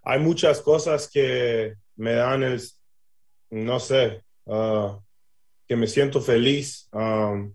hay 0.03 0.19
muchas 0.19 0.59
cosas 0.59 1.07
que 1.07 1.75
me 1.95 2.13
dan 2.13 2.41
el, 2.41 2.59
no 3.51 3.79
sé, 3.79 4.23
que 5.67 5.75
me 5.75 5.85
siento 5.85 6.19
feliz. 6.19 6.89
Um, 6.93 7.53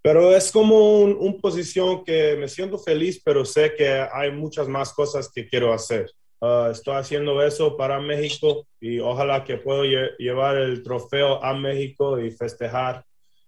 pero 0.00 0.32
es 0.32 0.52
como 0.52 1.00
una 1.00 1.16
un 1.16 1.40
posición 1.40 2.04
que 2.04 2.36
me 2.36 2.46
siento 2.46 2.78
feliz, 2.78 3.20
pero 3.24 3.44
sé 3.44 3.74
que 3.74 3.88
hay 4.12 4.30
muchas 4.30 4.68
más 4.68 4.92
cosas 4.92 5.28
que 5.28 5.48
quiero 5.48 5.72
hacer. 5.72 6.08
Uh, 6.42 6.72
estoy 6.72 6.96
haciendo 6.96 7.40
eso 7.40 7.76
para 7.76 8.00
México 8.00 8.66
y 8.80 8.98
ojalá 8.98 9.44
que 9.44 9.58
puedo 9.58 9.84
llevar 9.84 10.56
el 10.56 10.82
trofeo 10.82 11.40
a 11.40 11.54
México 11.54 12.18
y 12.18 12.32
festejar 12.32 13.04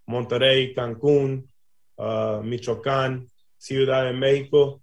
Monterrey, 0.06 0.72
Cancún, 0.72 1.50
uh, 1.96 2.40
Michoacán, 2.44 3.26
Ciudad 3.58 4.04
de 4.04 4.12
México. 4.12 4.80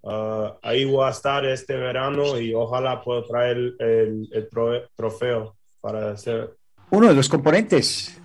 Uh, 0.00 0.48
ahí 0.60 0.84
voy 0.84 1.06
a 1.06 1.10
estar 1.10 1.44
este 1.44 1.76
verano 1.76 2.36
y 2.36 2.52
ojalá 2.52 3.00
pueda 3.00 3.22
traer 3.22 3.56
el, 3.78 4.28
el 4.32 4.48
trofeo 4.96 5.56
para 5.80 6.10
hacer 6.10 6.56
uno 6.90 7.06
de 7.06 7.14
los 7.14 7.28
componentes 7.28 8.20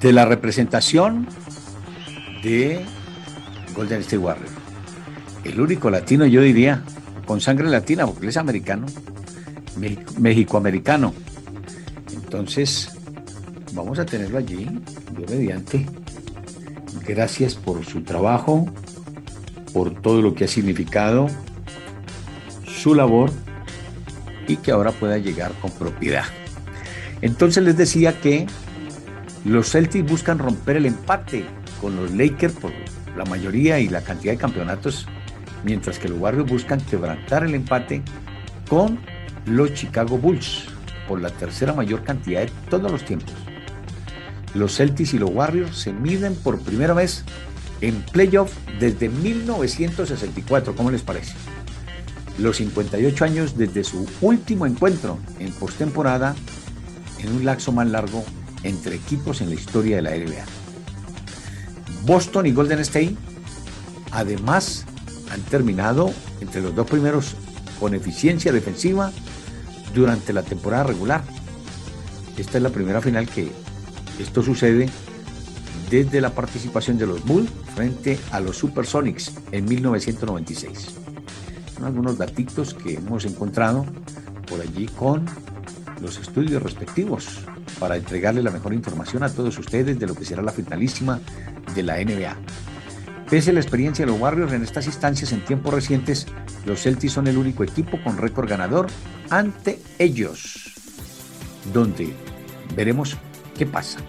de 0.00 0.12
la 0.12 0.24
representación 0.24 1.28
de 2.42 2.84
Golden 3.76 4.00
State 4.00 4.18
Warriors. 4.18 4.52
El 5.44 5.60
único 5.60 5.90
latino, 5.90 6.26
yo 6.26 6.40
diría, 6.40 6.82
con 7.26 7.40
sangre 7.40 7.68
latina, 7.68 8.06
porque 8.06 8.22
él 8.22 8.28
es 8.30 8.36
americano, 8.36 8.86
mexicoamericano. 10.18 11.14
Entonces, 12.12 12.90
vamos 13.72 13.98
a 13.98 14.06
tenerlo 14.06 14.38
allí, 14.38 14.68
yo 15.18 15.26
mediante. 15.28 15.86
Gracias 17.06 17.54
por 17.54 17.84
su 17.84 18.02
trabajo, 18.02 18.66
por 19.72 20.00
todo 20.00 20.22
lo 20.22 20.34
que 20.34 20.44
ha 20.44 20.48
significado 20.48 21.28
su 22.64 22.94
labor 22.94 23.30
y 24.48 24.56
que 24.56 24.72
ahora 24.72 24.92
pueda 24.92 25.18
llegar 25.18 25.52
con 25.60 25.70
propiedad. 25.70 26.24
Entonces 27.20 27.62
les 27.62 27.76
decía 27.76 28.20
que 28.20 28.46
los 29.44 29.70
Celtics 29.70 30.08
buscan 30.08 30.38
romper 30.38 30.76
el 30.76 30.86
empate 30.86 31.44
con 31.80 31.96
los 31.96 32.12
Lakers 32.12 32.54
por 32.54 32.72
la 33.16 33.24
mayoría 33.24 33.78
y 33.78 33.88
la 33.88 34.02
cantidad 34.02 34.32
de 34.32 34.38
campeonatos, 34.38 35.06
mientras 35.64 35.98
que 35.98 36.08
los 36.08 36.18
Warriors 36.18 36.50
buscan 36.50 36.80
quebrantar 36.80 37.44
el 37.44 37.54
empate 37.54 38.02
con 38.68 38.98
los 39.46 39.74
Chicago 39.74 40.18
Bulls 40.18 40.64
por 41.08 41.20
la 41.20 41.30
tercera 41.30 41.72
mayor 41.72 42.04
cantidad 42.04 42.42
de 42.42 42.52
todos 42.70 42.90
los 42.90 43.04
tiempos. 43.04 43.34
Los 44.54 44.76
Celtics 44.76 45.14
y 45.14 45.18
los 45.18 45.30
Warriors 45.30 45.76
se 45.76 45.92
miden 45.92 46.34
por 46.34 46.60
primera 46.60 46.94
vez 46.94 47.24
en 47.80 48.02
playoff 48.02 48.52
desde 48.78 49.08
1964, 49.08 50.76
¿cómo 50.76 50.90
les 50.90 51.02
parece? 51.02 51.34
Los 52.38 52.56
58 52.56 53.24
años 53.24 53.56
desde 53.56 53.84
su 53.84 54.06
último 54.20 54.66
encuentro 54.66 55.18
en 55.38 55.52
postemporada 55.52 56.34
en 57.18 57.32
un 57.32 57.44
laxo 57.44 57.72
más 57.72 57.88
largo 57.88 58.24
entre 58.62 58.96
equipos 58.96 59.40
en 59.40 59.48
la 59.48 59.54
historia 59.54 59.96
de 59.96 60.02
la 60.02 60.10
NBA. 60.12 60.44
Boston 62.04 62.46
y 62.46 62.52
Golden 62.52 62.80
State 62.80 63.16
además 64.12 64.86
han 65.32 65.40
terminado 65.42 66.12
entre 66.40 66.60
los 66.60 66.74
dos 66.74 66.86
primeros 66.86 67.34
con 67.80 67.94
eficiencia 67.94 68.52
defensiva 68.52 69.10
durante 69.94 70.32
la 70.32 70.42
temporada 70.42 70.84
regular. 70.84 71.24
Esta 72.36 72.58
es 72.58 72.62
la 72.62 72.70
primera 72.70 73.00
final 73.00 73.28
que 73.28 73.50
esto 74.18 74.42
sucede 74.42 74.88
desde 75.90 76.20
la 76.20 76.30
participación 76.30 76.98
de 76.98 77.06
los 77.06 77.24
Bulls 77.24 77.50
frente 77.74 78.18
a 78.30 78.40
los 78.40 78.58
Supersonics 78.58 79.32
en 79.52 79.64
1996. 79.64 80.90
Son 81.74 81.84
algunos 81.84 82.18
datitos 82.18 82.74
que 82.74 82.94
hemos 82.94 83.24
encontrado 83.24 83.86
por 84.48 84.60
allí 84.60 84.86
con 84.86 85.24
los 86.00 86.18
estudios 86.18 86.62
respectivos 86.62 87.40
para 87.78 87.96
entregarle 87.96 88.42
la 88.42 88.50
mejor 88.50 88.74
información 88.74 89.22
a 89.22 89.30
todos 89.30 89.58
ustedes 89.58 89.98
de 89.98 90.06
lo 90.06 90.14
que 90.14 90.24
será 90.24 90.42
la 90.42 90.52
finalísima 90.52 91.20
de 91.74 91.82
la 91.82 91.96
NBA. 91.96 92.36
Pese 93.32 93.48
a 93.48 93.54
la 93.54 93.60
experiencia 93.60 94.04
de 94.04 94.12
los 94.12 94.20
Warriors 94.20 94.52
en 94.52 94.62
estas 94.62 94.84
instancias 94.84 95.32
en 95.32 95.42
tiempos 95.42 95.72
recientes, 95.72 96.26
los 96.66 96.82
Celtics 96.82 97.14
son 97.14 97.28
el 97.28 97.38
único 97.38 97.64
equipo 97.64 97.98
con 98.04 98.18
récord 98.18 98.46
ganador 98.46 98.88
ante 99.30 99.80
ellos, 99.98 100.74
donde 101.72 102.14
veremos 102.76 103.16
qué 103.56 103.64
pasa. 103.64 104.00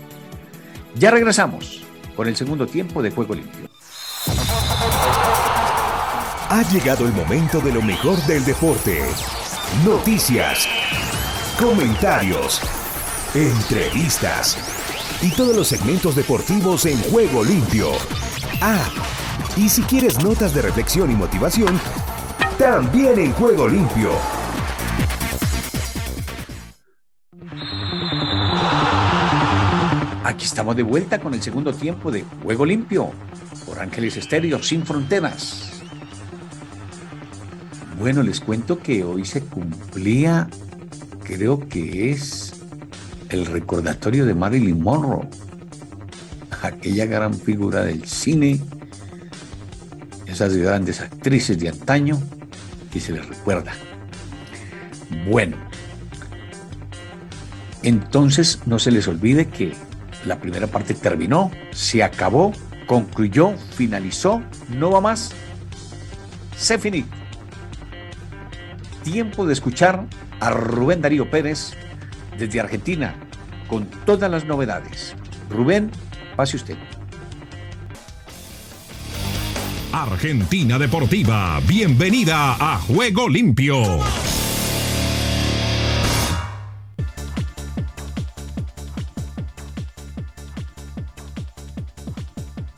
Ya 0.95 1.09
regresamos 1.09 1.85
con 2.17 2.27
el 2.27 2.35
segundo 2.35 2.67
tiempo 2.67 3.01
de 3.01 3.11
Juego 3.11 3.35
Limpio. 3.35 3.69
Ha 6.49 6.69
llegado 6.73 7.05
el 7.05 7.13
momento 7.13 7.61
de 7.61 7.71
lo 7.71 7.81
mejor 7.81 8.17
del 8.25 8.43
deporte. 8.43 8.99
Noticias 9.85 10.67
comentarios, 11.57 12.59
entrevistas 13.33 14.57
y 15.21 15.31
todos 15.31 15.55
los 15.55 15.69
segmentos 15.69 16.13
deportivos 16.13 16.85
en 16.85 16.97
juego 17.03 17.45
limpio. 17.45 17.91
Ah, 18.59 19.12
y 19.55 19.69
si 19.69 19.81
quieres 19.83 20.23
notas 20.23 20.53
de 20.53 20.61
reflexión 20.61 21.11
y 21.11 21.15
motivación, 21.15 21.79
también 22.57 23.19
en 23.19 23.33
juego 23.33 23.67
limpio. 23.67 24.11
Aquí 30.23 30.45
estamos 30.45 30.75
de 30.75 30.83
vuelta 30.83 31.19
con 31.19 31.33
el 31.33 31.41
segundo 31.41 31.73
tiempo 31.73 32.11
de 32.11 32.23
Juego 32.43 32.65
Limpio 32.65 33.11
por 33.65 33.79
Ángeles 33.79 34.17
Estéreo 34.17 34.61
sin 34.63 34.85
fronteras. 34.85 35.81
Bueno, 37.99 38.23
les 38.23 38.39
cuento 38.39 38.79
que 38.79 39.03
hoy 39.03 39.25
se 39.25 39.41
cumplía 39.41 40.47
creo 41.23 41.67
que 41.67 42.11
es 42.11 42.53
el 43.29 43.45
recordatorio 43.45 44.25
de 44.25 44.33
Marilyn 44.33 44.81
Monroe, 44.81 45.27
aquella 46.61 47.05
gran 47.05 47.33
figura 47.33 47.83
del 47.83 48.05
cine, 48.05 48.59
esas 50.33 50.55
grandes 50.55 51.01
actrices 51.01 51.59
de 51.59 51.69
antaño 51.69 52.19
que 52.91 52.99
se 52.99 53.13
les 53.13 53.27
recuerda. 53.27 53.73
Bueno, 55.29 55.57
entonces 57.83 58.59
no 58.65 58.79
se 58.79 58.91
les 58.91 59.07
olvide 59.07 59.47
que 59.47 59.73
la 60.25 60.39
primera 60.39 60.67
parte 60.67 60.93
terminó, 60.93 61.51
se 61.71 62.03
acabó, 62.03 62.53
concluyó, 62.87 63.55
finalizó, 63.75 64.41
no 64.69 64.91
va 64.91 65.01
más, 65.01 65.31
se 66.57 66.77
finit. 66.77 67.05
Tiempo 69.03 69.45
de 69.45 69.53
escuchar 69.53 70.05
a 70.39 70.49
Rubén 70.49 71.01
Darío 71.01 71.29
Pérez 71.29 71.73
desde 72.37 72.59
Argentina 72.59 73.15
con 73.67 73.85
todas 74.05 74.31
las 74.31 74.45
novedades. 74.45 75.15
Rubén, 75.49 75.91
pase 76.35 76.57
usted. 76.57 76.77
Argentina 79.93 80.79
Deportiva, 80.79 81.61
bienvenida 81.67 82.55
a 82.59 82.79
Juego 82.79 83.29
Limpio. 83.29 84.32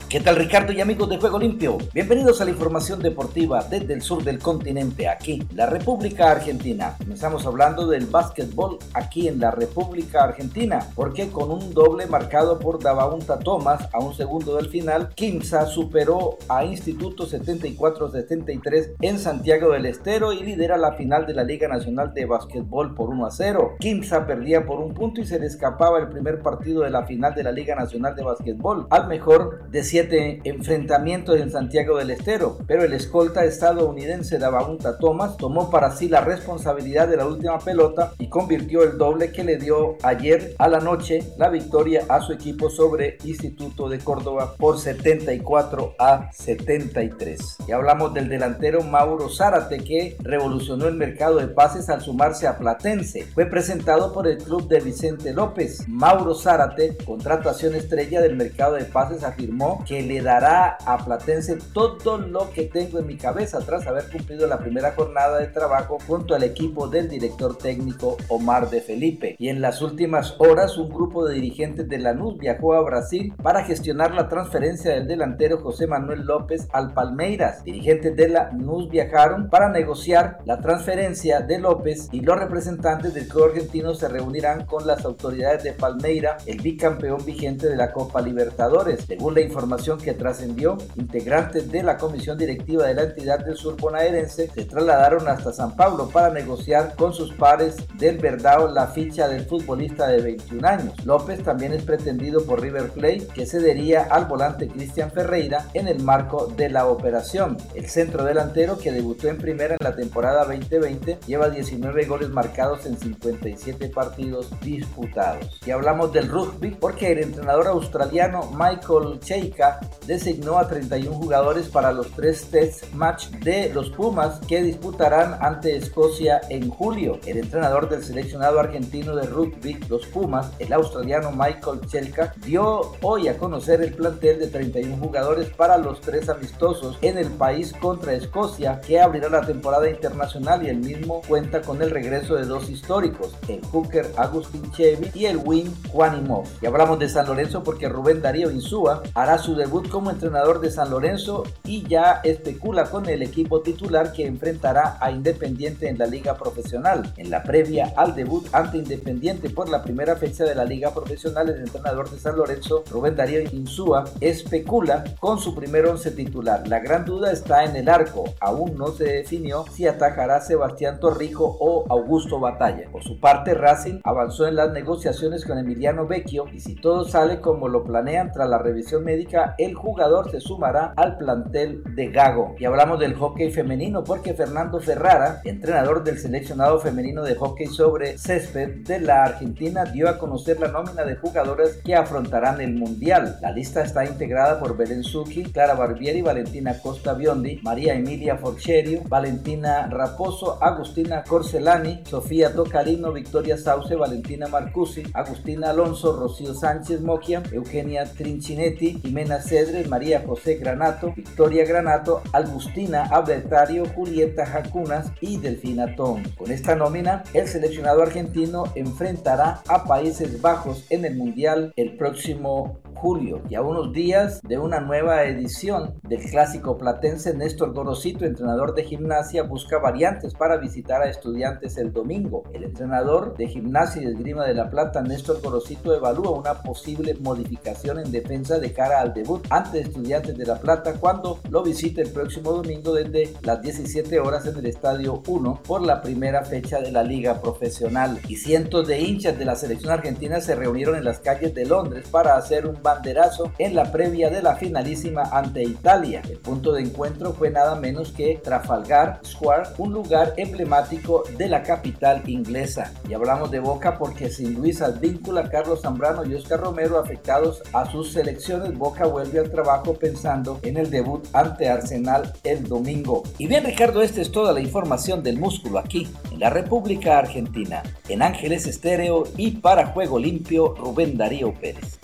¿Qué 0.08 0.20
tal 0.20 0.36
Ricardo 0.36 0.72
y 0.72 0.80
amigos 0.80 1.08
de 1.08 1.18
Juego 1.18 1.36
Limpio? 1.36 1.78
Bienvenidos 1.92 2.40
a 2.40 2.44
la 2.44 2.52
información 2.52 3.00
deportiva 3.00 3.64
desde 3.68 3.92
el 3.92 4.02
sur 4.02 4.22
del 4.22 4.38
continente, 4.38 5.08
aquí, 5.08 5.42
la 5.52 5.66
República 5.66 6.30
Argentina. 6.30 6.94
Comenzamos 6.96 7.44
hablando 7.44 7.88
del 7.88 8.06
básquetbol 8.06 8.78
aquí 8.94 9.26
en 9.26 9.40
la 9.40 9.50
República 9.50 10.22
Argentina, 10.22 10.86
porque 10.94 11.30
con 11.30 11.50
un 11.50 11.74
doble 11.74 12.06
marcado 12.06 12.60
por 12.60 12.80
Davaunta 12.80 13.40
Thomas 13.40 13.88
a 13.92 13.98
un 13.98 14.14
segundo 14.14 14.54
del 14.54 14.68
final, 14.68 15.08
Kimsa 15.12 15.66
superó 15.66 16.38
a 16.48 16.64
Instituto 16.64 17.26
74-73 17.26 18.94
en 19.00 19.18
Santiago 19.18 19.72
del 19.72 19.86
Estero 19.86 20.32
y 20.32 20.44
lidera 20.44 20.76
la 20.76 20.92
final 20.92 21.26
de 21.26 21.34
la 21.34 21.42
Liga 21.42 21.66
Nacional 21.66 22.14
de 22.14 22.26
Básquetbol 22.26 22.94
por 22.94 23.08
1 23.10 23.26
a 23.26 23.32
0. 23.32 23.72
Kimsa 23.80 24.24
perdía 24.24 24.64
por 24.66 24.78
un 24.78 24.94
punto 24.94 25.20
y 25.20 25.26
se 25.26 25.40
le 25.40 25.46
escapaba 25.46 25.98
el 25.98 26.10
primer 26.10 26.42
partido 26.42 26.82
de 26.82 26.90
la 26.90 27.04
final 27.06 27.34
de 27.34 27.42
la 27.42 27.50
Liga 27.50 27.74
Nacional 27.74 28.14
de 28.14 28.22
Básquetbol 28.22 28.86
al 28.90 29.08
mejor 29.08 29.68
de 29.68 29.82
17 29.96 30.40
enfrentamientos 30.44 31.40
en 31.40 31.50
Santiago 31.50 31.96
del 31.96 32.10
Estero, 32.10 32.58
pero 32.66 32.84
el 32.84 32.92
escolta 32.92 33.44
estadounidense 33.44 34.38
Davaunta 34.38 34.98
Thomas 34.98 35.38
tomó 35.38 35.70
para 35.70 35.90
sí 35.96 36.08
la 36.08 36.20
responsabilidad 36.20 37.08
de 37.08 37.16
la 37.16 37.26
última 37.26 37.58
pelota 37.58 38.12
y 38.18 38.28
convirtió 38.28 38.82
el 38.82 38.98
doble 38.98 39.32
que 39.32 39.42
le 39.42 39.56
dio 39.56 39.96
ayer 40.02 40.54
a 40.58 40.68
la 40.68 40.80
noche 40.80 41.22
la 41.38 41.48
victoria 41.48 42.04
a 42.08 42.20
su 42.20 42.32
equipo 42.34 42.68
sobre 42.68 43.16
Instituto 43.24 43.88
de 43.88 43.98
Córdoba 43.98 44.54
por 44.58 44.78
74 44.78 45.94
a 45.98 46.30
73. 46.32 47.56
Y 47.66 47.72
hablamos 47.72 48.12
del 48.12 48.28
delantero 48.28 48.82
Mauro 48.82 49.30
Zárate 49.30 49.78
que 49.78 50.16
revolucionó 50.20 50.88
el 50.88 50.94
mercado 50.94 51.38
de 51.38 51.48
pases 51.48 51.88
al 51.88 52.02
sumarse 52.02 52.46
a 52.46 52.58
Platense. 52.58 53.24
Fue 53.34 53.46
presentado 53.46 54.12
por 54.12 54.26
el 54.26 54.38
club 54.38 54.68
de 54.68 54.80
Vicente 54.80 55.32
López. 55.32 55.88
Mauro 55.88 56.34
Zárate, 56.34 56.98
contratación 57.04 57.74
estrella 57.74 58.20
del 58.20 58.36
mercado 58.36 58.74
de 58.74 58.84
pases, 58.84 59.24
afirmó 59.24 59.85
que 59.86 60.02
le 60.02 60.20
dará 60.20 60.76
a 60.84 60.98
Platense 60.98 61.58
todo 61.72 62.18
lo 62.18 62.50
que 62.50 62.64
tengo 62.64 62.98
en 62.98 63.06
mi 63.06 63.16
cabeza 63.16 63.60
tras 63.60 63.86
haber 63.86 64.10
cumplido 64.10 64.46
la 64.46 64.58
primera 64.58 64.92
jornada 64.92 65.38
de 65.38 65.46
trabajo 65.46 65.98
junto 66.06 66.34
al 66.34 66.42
equipo 66.42 66.88
del 66.88 67.08
director 67.08 67.56
técnico 67.56 68.16
Omar 68.28 68.68
de 68.68 68.80
Felipe. 68.80 69.36
Y 69.38 69.48
en 69.48 69.60
las 69.60 69.82
últimas 69.82 70.34
horas 70.38 70.76
un 70.76 70.88
grupo 70.88 71.24
de 71.24 71.34
dirigentes 71.34 71.88
de 71.88 71.98
Lanús 71.98 72.38
viajó 72.38 72.74
a 72.74 72.82
Brasil 72.82 73.32
para 73.42 73.64
gestionar 73.64 74.12
la 74.12 74.28
transferencia 74.28 74.92
del 74.92 75.06
delantero 75.06 75.58
José 75.58 75.86
Manuel 75.86 76.22
López 76.22 76.66
al 76.72 76.92
Palmeiras. 76.92 77.62
Dirigentes 77.62 78.16
de 78.16 78.28
Lanús 78.28 78.90
viajaron 78.90 79.48
para 79.48 79.68
negociar 79.68 80.38
la 80.44 80.60
transferencia 80.60 81.40
de 81.40 81.58
López 81.58 82.08
y 82.10 82.20
los 82.20 82.38
representantes 82.38 83.14
del 83.14 83.28
club 83.28 83.50
argentino 83.50 83.94
se 83.94 84.08
reunirán 84.08 84.66
con 84.66 84.86
las 84.86 85.04
autoridades 85.04 85.62
de 85.62 85.72
Palmeira, 85.72 86.38
el 86.46 86.60
bicampeón 86.60 87.24
vigente 87.24 87.68
de 87.68 87.76
la 87.76 87.92
Copa 87.92 88.20
Libertadores. 88.20 89.04
Según 89.06 89.34
la 89.34 89.42
información 89.42 89.75
que 89.76 90.14
trascendió, 90.14 90.78
integrantes 90.96 91.70
de 91.70 91.82
la 91.82 91.98
comisión 91.98 92.38
directiva 92.38 92.86
de 92.86 92.94
la 92.94 93.02
entidad 93.02 93.44
del 93.44 93.56
sur 93.56 93.76
bonaerense 93.76 94.50
se 94.52 94.64
trasladaron 94.64 95.28
hasta 95.28 95.52
San 95.52 95.76
Pablo 95.76 96.08
para 96.08 96.30
negociar 96.30 96.94
con 96.96 97.12
sus 97.12 97.32
pares 97.34 97.76
del 97.98 98.16
Verdao 98.16 98.68
la 98.68 98.86
ficha 98.86 99.28
del 99.28 99.44
futbolista 99.44 100.08
de 100.08 100.22
21 100.22 100.66
años. 100.66 101.04
López 101.04 101.42
también 101.42 101.74
es 101.74 101.82
pretendido 101.82 102.44
por 102.44 102.62
River 102.62 102.90
Plate, 102.90 103.28
que 103.34 103.46
cedería 103.46 104.04
al 104.10 104.24
volante 104.24 104.68
Cristian 104.68 105.10
Ferreira 105.10 105.66
en 105.74 105.88
el 105.88 106.02
marco 106.02 106.46
de 106.56 106.70
la 106.70 106.86
operación. 106.86 107.58
El 107.74 107.86
centro 107.88 108.24
delantero 108.24 108.78
que 108.78 108.92
debutó 108.92 109.28
en 109.28 109.36
primera 109.36 109.76
en 109.78 109.84
la 109.84 109.94
temporada 109.94 110.44
2020 110.46 111.18
lleva 111.26 111.50
19 111.50 112.06
goles 112.06 112.30
marcados 112.30 112.86
en 112.86 112.96
57 112.96 113.88
partidos 113.90 114.48
disputados. 114.62 115.60
Y 115.66 115.70
hablamos 115.70 116.12
del 116.12 116.28
rugby 116.28 116.70
porque 116.70 117.12
el 117.12 117.18
entrenador 117.18 117.66
australiano 117.68 118.50
Michael 118.52 119.20
Cheika 119.20 119.65
designó 120.06 120.58
a 120.58 120.68
31 120.68 121.16
jugadores 121.16 121.68
para 121.68 121.92
los 121.92 122.10
tres 122.12 122.46
test 122.50 122.92
match 122.92 123.28
de 123.28 123.72
los 123.72 123.90
Pumas 123.90 124.40
que 124.46 124.62
disputarán 124.62 125.38
ante 125.40 125.76
Escocia 125.76 126.40
en 126.48 126.68
julio. 126.70 127.18
El 127.26 127.38
entrenador 127.38 127.88
del 127.88 128.04
seleccionado 128.04 128.60
argentino 128.60 129.16
de 129.16 129.26
rugby, 129.26 129.78
los 129.88 130.06
Pumas, 130.06 130.50
el 130.58 130.72
australiano 130.72 131.32
Michael 131.32 131.80
Chelka, 131.86 132.34
dio 132.44 132.92
hoy 133.02 133.28
a 133.28 133.38
conocer 133.38 133.82
el 133.82 133.94
plantel 133.94 134.38
de 134.38 134.48
31 134.48 134.96
jugadores 134.96 135.48
para 135.50 135.78
los 135.78 136.00
tres 136.00 136.28
amistosos 136.28 136.98
en 137.02 137.18
el 137.18 137.28
país 137.30 137.72
contra 137.72 138.14
Escocia 138.14 138.80
que 138.80 139.00
abrirá 139.00 139.28
la 139.28 139.46
temporada 139.46 139.88
internacional 139.88 140.64
y 140.64 140.68
el 140.68 140.78
mismo 140.78 141.22
cuenta 141.26 141.62
con 141.62 141.82
el 141.82 141.90
regreso 141.90 142.36
de 142.36 142.44
dos 142.44 142.68
históricos, 142.70 143.34
el 143.48 143.60
hooker 143.66 144.12
Agustín 144.16 144.70
Chevy 144.72 145.10
y 145.14 145.26
el 145.26 145.38
wing 145.38 145.70
Juanimov. 145.90 146.44
Y 146.60 146.66
hablamos 146.66 146.98
de 146.98 147.08
San 147.08 147.26
Lorenzo 147.26 147.62
porque 147.62 147.88
Rubén 147.88 148.22
Darío 148.22 148.50
Insúa 148.50 149.02
hará 149.14 149.38
su 149.38 149.55
debut 149.56 149.88
como 149.88 150.10
entrenador 150.10 150.60
de 150.60 150.70
San 150.70 150.90
Lorenzo 150.90 151.44
y 151.64 151.86
ya 151.86 152.20
especula 152.24 152.84
con 152.90 153.08
el 153.08 153.22
equipo 153.22 153.60
titular 153.60 154.12
que 154.12 154.26
enfrentará 154.26 154.98
a 155.00 155.10
Independiente 155.10 155.88
en 155.88 155.98
la 155.98 156.06
liga 156.06 156.36
profesional. 156.36 157.12
En 157.16 157.30
la 157.30 157.42
previa 157.42 157.92
al 157.96 158.14
debut 158.14 158.46
ante 158.52 158.78
Independiente 158.78 159.50
por 159.50 159.68
la 159.68 159.82
primera 159.82 160.16
fecha 160.16 160.44
de 160.44 160.54
la 160.54 160.64
liga 160.64 160.92
profesional, 160.92 161.48
el 161.48 161.60
entrenador 161.60 162.10
de 162.10 162.18
San 162.18 162.36
Lorenzo, 162.36 162.84
Rubén 162.90 163.16
Darío 163.16 163.40
Insúa, 163.52 164.04
especula 164.20 165.04
con 165.20 165.38
su 165.38 165.54
primer 165.54 165.86
once 165.86 166.10
titular. 166.10 166.66
La 166.68 166.80
gran 166.80 167.04
duda 167.04 167.32
está 167.32 167.64
en 167.64 167.76
el 167.76 167.88
arco. 167.88 168.24
Aún 168.40 168.76
no 168.76 168.88
se 168.88 169.04
definió 169.04 169.64
si 169.72 169.86
atajará 169.86 170.40
Sebastián 170.40 171.00
Torrijo 171.00 171.56
o 171.60 171.84
Augusto 171.88 172.38
Batalla. 172.40 172.88
Por 172.90 173.02
su 173.02 173.20
parte, 173.20 173.54
Racing 173.54 174.00
avanzó 174.04 174.46
en 174.46 174.56
las 174.56 174.72
negociaciones 174.72 175.44
con 175.44 175.58
Emiliano 175.58 176.06
Vecchio 176.06 176.46
y 176.52 176.60
si 176.60 176.74
todo 176.74 177.04
sale 177.04 177.40
como 177.40 177.68
lo 177.68 177.84
planean 177.84 178.32
tras 178.32 178.48
la 178.48 178.58
revisión 178.58 179.04
médica, 179.04 179.45
el 179.58 179.74
jugador 179.74 180.30
se 180.30 180.40
sumará 180.40 180.92
al 180.96 181.18
plantel 181.18 181.82
de 181.94 182.08
Gago. 182.08 182.54
Y 182.58 182.64
hablamos 182.64 182.98
del 182.98 183.14
hockey 183.14 183.50
femenino 183.50 184.04
porque 184.04 184.34
Fernando 184.34 184.80
Ferrara, 184.80 185.40
entrenador 185.44 186.04
del 186.04 186.18
seleccionado 186.18 186.78
femenino 186.80 187.22
de 187.22 187.34
hockey 187.34 187.66
sobre 187.66 188.18
césped 188.18 188.86
de 188.86 189.00
la 189.00 189.24
Argentina, 189.24 189.84
dio 189.84 190.08
a 190.08 190.18
conocer 190.18 190.58
la 190.60 190.68
nómina 190.68 191.04
de 191.04 191.16
jugadoras 191.16 191.78
que 191.84 191.94
afrontarán 191.94 192.60
el 192.60 192.74
Mundial. 192.74 193.38
La 193.40 193.52
lista 193.52 193.82
está 193.82 194.04
integrada 194.04 194.58
por 194.58 194.76
Belén 194.76 195.04
Suki, 195.04 195.44
Clara 195.44 195.74
Barbieri, 195.74 196.22
Valentina 196.22 196.78
Costa 196.78 197.14
Biondi, 197.14 197.60
María 197.62 197.94
Emilia 197.94 198.36
Forcherio, 198.36 199.02
Valentina 199.08 199.86
Raposo, 199.88 200.58
Agustina 200.62 201.22
Corcelani, 201.24 202.02
Sofía 202.04 202.52
Tocarino, 202.52 203.12
Victoria 203.12 203.56
Sauce, 203.56 203.94
Valentina 203.94 204.46
Marcusi, 204.48 205.02
Agustina 205.14 205.70
Alonso, 205.70 206.16
Rocío 206.16 206.54
Sánchez 206.54 207.00
Moquia, 207.00 207.42
Eugenia 207.52 208.04
Trincinetti, 208.04 209.00
Jimena 209.02 209.35
Cedre, 209.40 209.84
María 209.86 210.22
José 210.26 210.56
Granato, 210.56 211.12
Victoria 211.14 211.64
Granato, 211.64 212.22
Agustina 212.32 213.04
Albertario, 213.04 213.86
Julieta 213.86 214.46
Jacunas 214.46 215.10
y 215.20 215.38
Delfina 215.38 215.94
Tom. 215.96 216.22
Con 216.36 216.50
esta 216.50 216.74
nómina, 216.74 217.22
el 217.34 217.46
seleccionado 217.48 218.02
argentino 218.02 218.64
enfrentará 218.74 219.62
a 219.68 219.84
Países 219.84 220.40
Bajos 220.40 220.86
en 220.90 221.04
el 221.04 221.16
Mundial 221.16 221.72
el 221.76 221.96
próximo 221.96 222.78
julio 222.96 223.42
y 223.48 223.54
a 223.54 223.62
unos 223.62 223.92
días 223.92 224.40
de 224.42 224.58
una 224.58 224.80
nueva 224.80 225.24
edición 225.24 225.94
del 226.02 226.22
clásico 226.30 226.78
platense 226.78 227.34
Néstor 227.34 227.72
Gorosito, 227.72 228.24
entrenador 228.24 228.74
de 228.74 228.84
gimnasia, 228.84 229.42
busca 229.42 229.78
variantes 229.78 230.34
para 230.34 230.56
visitar 230.56 231.02
a 231.02 231.10
estudiantes 231.10 231.76
el 231.76 231.92
domingo. 231.92 232.44
El 232.52 232.64
entrenador 232.64 233.36
de 233.36 233.48
gimnasia 233.48 234.02
y 234.02 234.06
esgrima 234.06 234.44
de 234.44 234.54
La 234.54 234.70
Plata, 234.70 235.02
Néstor 235.02 235.42
Gorosito, 235.42 235.94
evalúa 235.94 236.30
una 236.30 236.62
posible 236.62 237.14
modificación 237.14 237.98
en 237.98 238.10
defensa 238.10 238.58
de 238.58 238.72
cara 238.72 239.00
al 239.00 239.12
debut 239.12 239.46
ante 239.50 239.80
estudiantes 239.80 240.36
de 240.36 240.46
La 240.46 240.58
Plata 240.58 240.94
cuando 240.94 241.40
lo 241.50 241.62
visite 241.62 242.00
el 242.00 242.10
próximo 242.10 242.52
domingo 242.52 242.94
desde 242.94 243.34
las 243.42 243.60
17 243.62 244.18
horas 244.20 244.46
en 244.46 244.56
el 244.56 244.66
Estadio 244.66 245.22
1 245.26 245.60
por 245.66 245.82
la 245.82 246.00
primera 246.00 246.44
fecha 246.44 246.80
de 246.80 246.90
la 246.90 247.02
liga 247.02 247.40
profesional. 247.40 248.18
Y 248.28 248.36
cientos 248.36 248.88
de 248.88 249.00
hinchas 249.00 249.38
de 249.38 249.44
la 249.44 249.54
selección 249.54 249.92
argentina 249.92 250.40
se 250.40 250.54
reunieron 250.54 250.96
en 250.96 251.04
las 251.04 251.18
calles 251.18 251.54
de 251.54 251.66
Londres 251.66 252.08
para 252.10 252.36
hacer 252.36 252.66
un 252.66 252.76
banderazo 252.86 253.52
en 253.58 253.74
la 253.74 253.90
previa 253.90 254.30
de 254.30 254.42
la 254.42 254.54
finalísima 254.54 255.22
ante 255.32 255.64
Italia. 255.64 256.22
El 256.30 256.38
punto 256.38 256.72
de 256.72 256.82
encuentro 256.82 257.32
fue 257.32 257.50
nada 257.50 257.74
menos 257.74 258.12
que 258.12 258.40
Trafalgar 258.42 259.18
Square, 259.24 259.70
un 259.78 259.92
lugar 259.92 260.34
emblemático 260.36 261.24
de 261.36 261.48
la 261.48 261.64
capital 261.64 262.22
inglesa. 262.28 262.92
Y 263.08 263.14
hablamos 263.14 263.50
de 263.50 263.58
Boca 263.58 263.98
porque 263.98 264.30
sin 264.30 264.54
Luis 264.54 264.82
Advíncula, 264.82 265.50
Carlos 265.50 265.82
Zambrano 265.82 266.24
y 266.24 266.34
Oscar 266.34 266.60
Romero 266.60 266.98
afectados 266.98 267.60
a 267.72 267.90
sus 267.90 268.12
selecciones, 268.12 268.78
Boca 268.78 269.04
vuelve 269.06 269.40
al 269.40 269.50
trabajo 269.50 269.94
pensando 269.94 270.60
en 270.62 270.76
el 270.76 270.88
debut 270.88 271.26
ante 271.32 271.68
Arsenal 271.68 272.32
el 272.44 272.68
domingo. 272.68 273.24
Y 273.36 273.48
bien 273.48 273.64
Ricardo, 273.64 274.00
esta 274.00 274.20
es 274.20 274.30
toda 274.30 274.52
la 274.52 274.60
información 274.60 275.24
del 275.24 275.38
músculo 275.38 275.80
aquí 275.80 276.06
en 276.30 276.38
la 276.38 276.50
República 276.50 277.18
Argentina, 277.18 277.82
en 278.08 278.22
Ángeles 278.22 278.66
Estéreo 278.68 279.24
y 279.36 279.50
para 279.50 279.86
Juego 279.86 280.20
Limpio 280.20 280.74
Rubén 280.76 281.16
Darío 281.18 281.52
Pérez. 281.52 281.98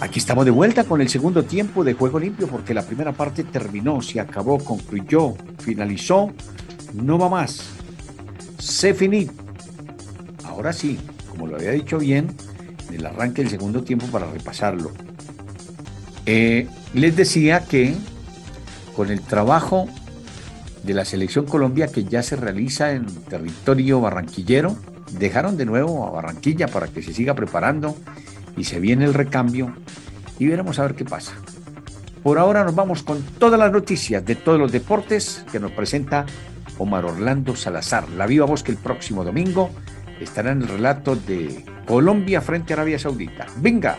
Aquí 0.00 0.18
estamos 0.18 0.44
de 0.44 0.50
vuelta 0.50 0.84
con 0.84 1.00
el 1.00 1.08
segundo 1.08 1.44
tiempo 1.44 1.84
de 1.84 1.92
Juego 1.92 2.18
Limpio 2.18 2.48
porque 2.48 2.74
la 2.74 2.82
primera 2.82 3.12
parte 3.12 3.44
terminó, 3.44 4.02
se 4.02 4.18
acabó, 4.18 4.58
concluyó, 4.58 5.34
finalizó, 5.58 6.32
no 6.94 7.18
va 7.18 7.28
más. 7.28 7.70
Se 8.58 8.94
finit. 8.94 9.30
Ahora 10.44 10.72
sí, 10.72 10.98
como 11.28 11.46
lo 11.46 11.56
había 11.56 11.70
dicho 11.70 11.98
bien, 11.98 12.34
el 12.92 13.06
arranque 13.06 13.42
del 13.42 13.50
segundo 13.50 13.82
tiempo 13.84 14.06
para 14.06 14.30
repasarlo. 14.30 14.90
Eh, 16.26 16.66
les 16.94 17.14
decía 17.14 17.64
que 17.66 17.94
con 18.96 19.10
el 19.10 19.20
trabajo 19.20 19.86
de 20.82 20.94
la 20.94 21.04
selección 21.04 21.46
Colombia 21.46 21.88
que 21.88 22.04
ya 22.04 22.22
se 22.22 22.36
realiza 22.36 22.92
en 22.92 23.06
territorio 23.06 24.00
barranquillero, 24.00 24.76
dejaron 25.12 25.56
de 25.56 25.66
nuevo 25.66 26.06
a 26.06 26.10
Barranquilla 26.10 26.68
para 26.68 26.88
que 26.88 27.02
se 27.02 27.12
siga 27.12 27.34
preparando 27.34 27.96
y 28.56 28.64
se 28.64 28.80
viene 28.80 29.04
el 29.04 29.14
recambio 29.14 29.74
y 30.38 30.46
veremos 30.46 30.78
a 30.78 30.82
ver 30.82 30.94
qué 30.94 31.04
pasa. 31.04 31.32
Por 32.22 32.38
ahora 32.38 32.64
nos 32.64 32.74
vamos 32.74 33.02
con 33.02 33.22
todas 33.38 33.58
las 33.58 33.72
noticias 33.72 34.24
de 34.24 34.34
todos 34.34 34.58
los 34.58 34.72
deportes 34.72 35.44
que 35.50 35.58
nos 35.58 35.72
presenta 35.72 36.26
Omar 36.78 37.04
Orlando 37.04 37.56
Salazar. 37.56 38.08
La 38.10 38.26
viva 38.26 38.46
voz 38.46 38.62
que 38.62 38.72
el 38.72 38.78
próximo 38.78 39.24
domingo 39.24 39.70
estará 40.20 40.52
en 40.52 40.62
el 40.62 40.68
relato 40.68 41.16
de 41.16 41.64
Colombia 41.86 42.40
frente 42.40 42.72
a 42.72 42.76
Arabia 42.76 42.98
Saudita. 42.98 43.46
Venga. 43.56 43.96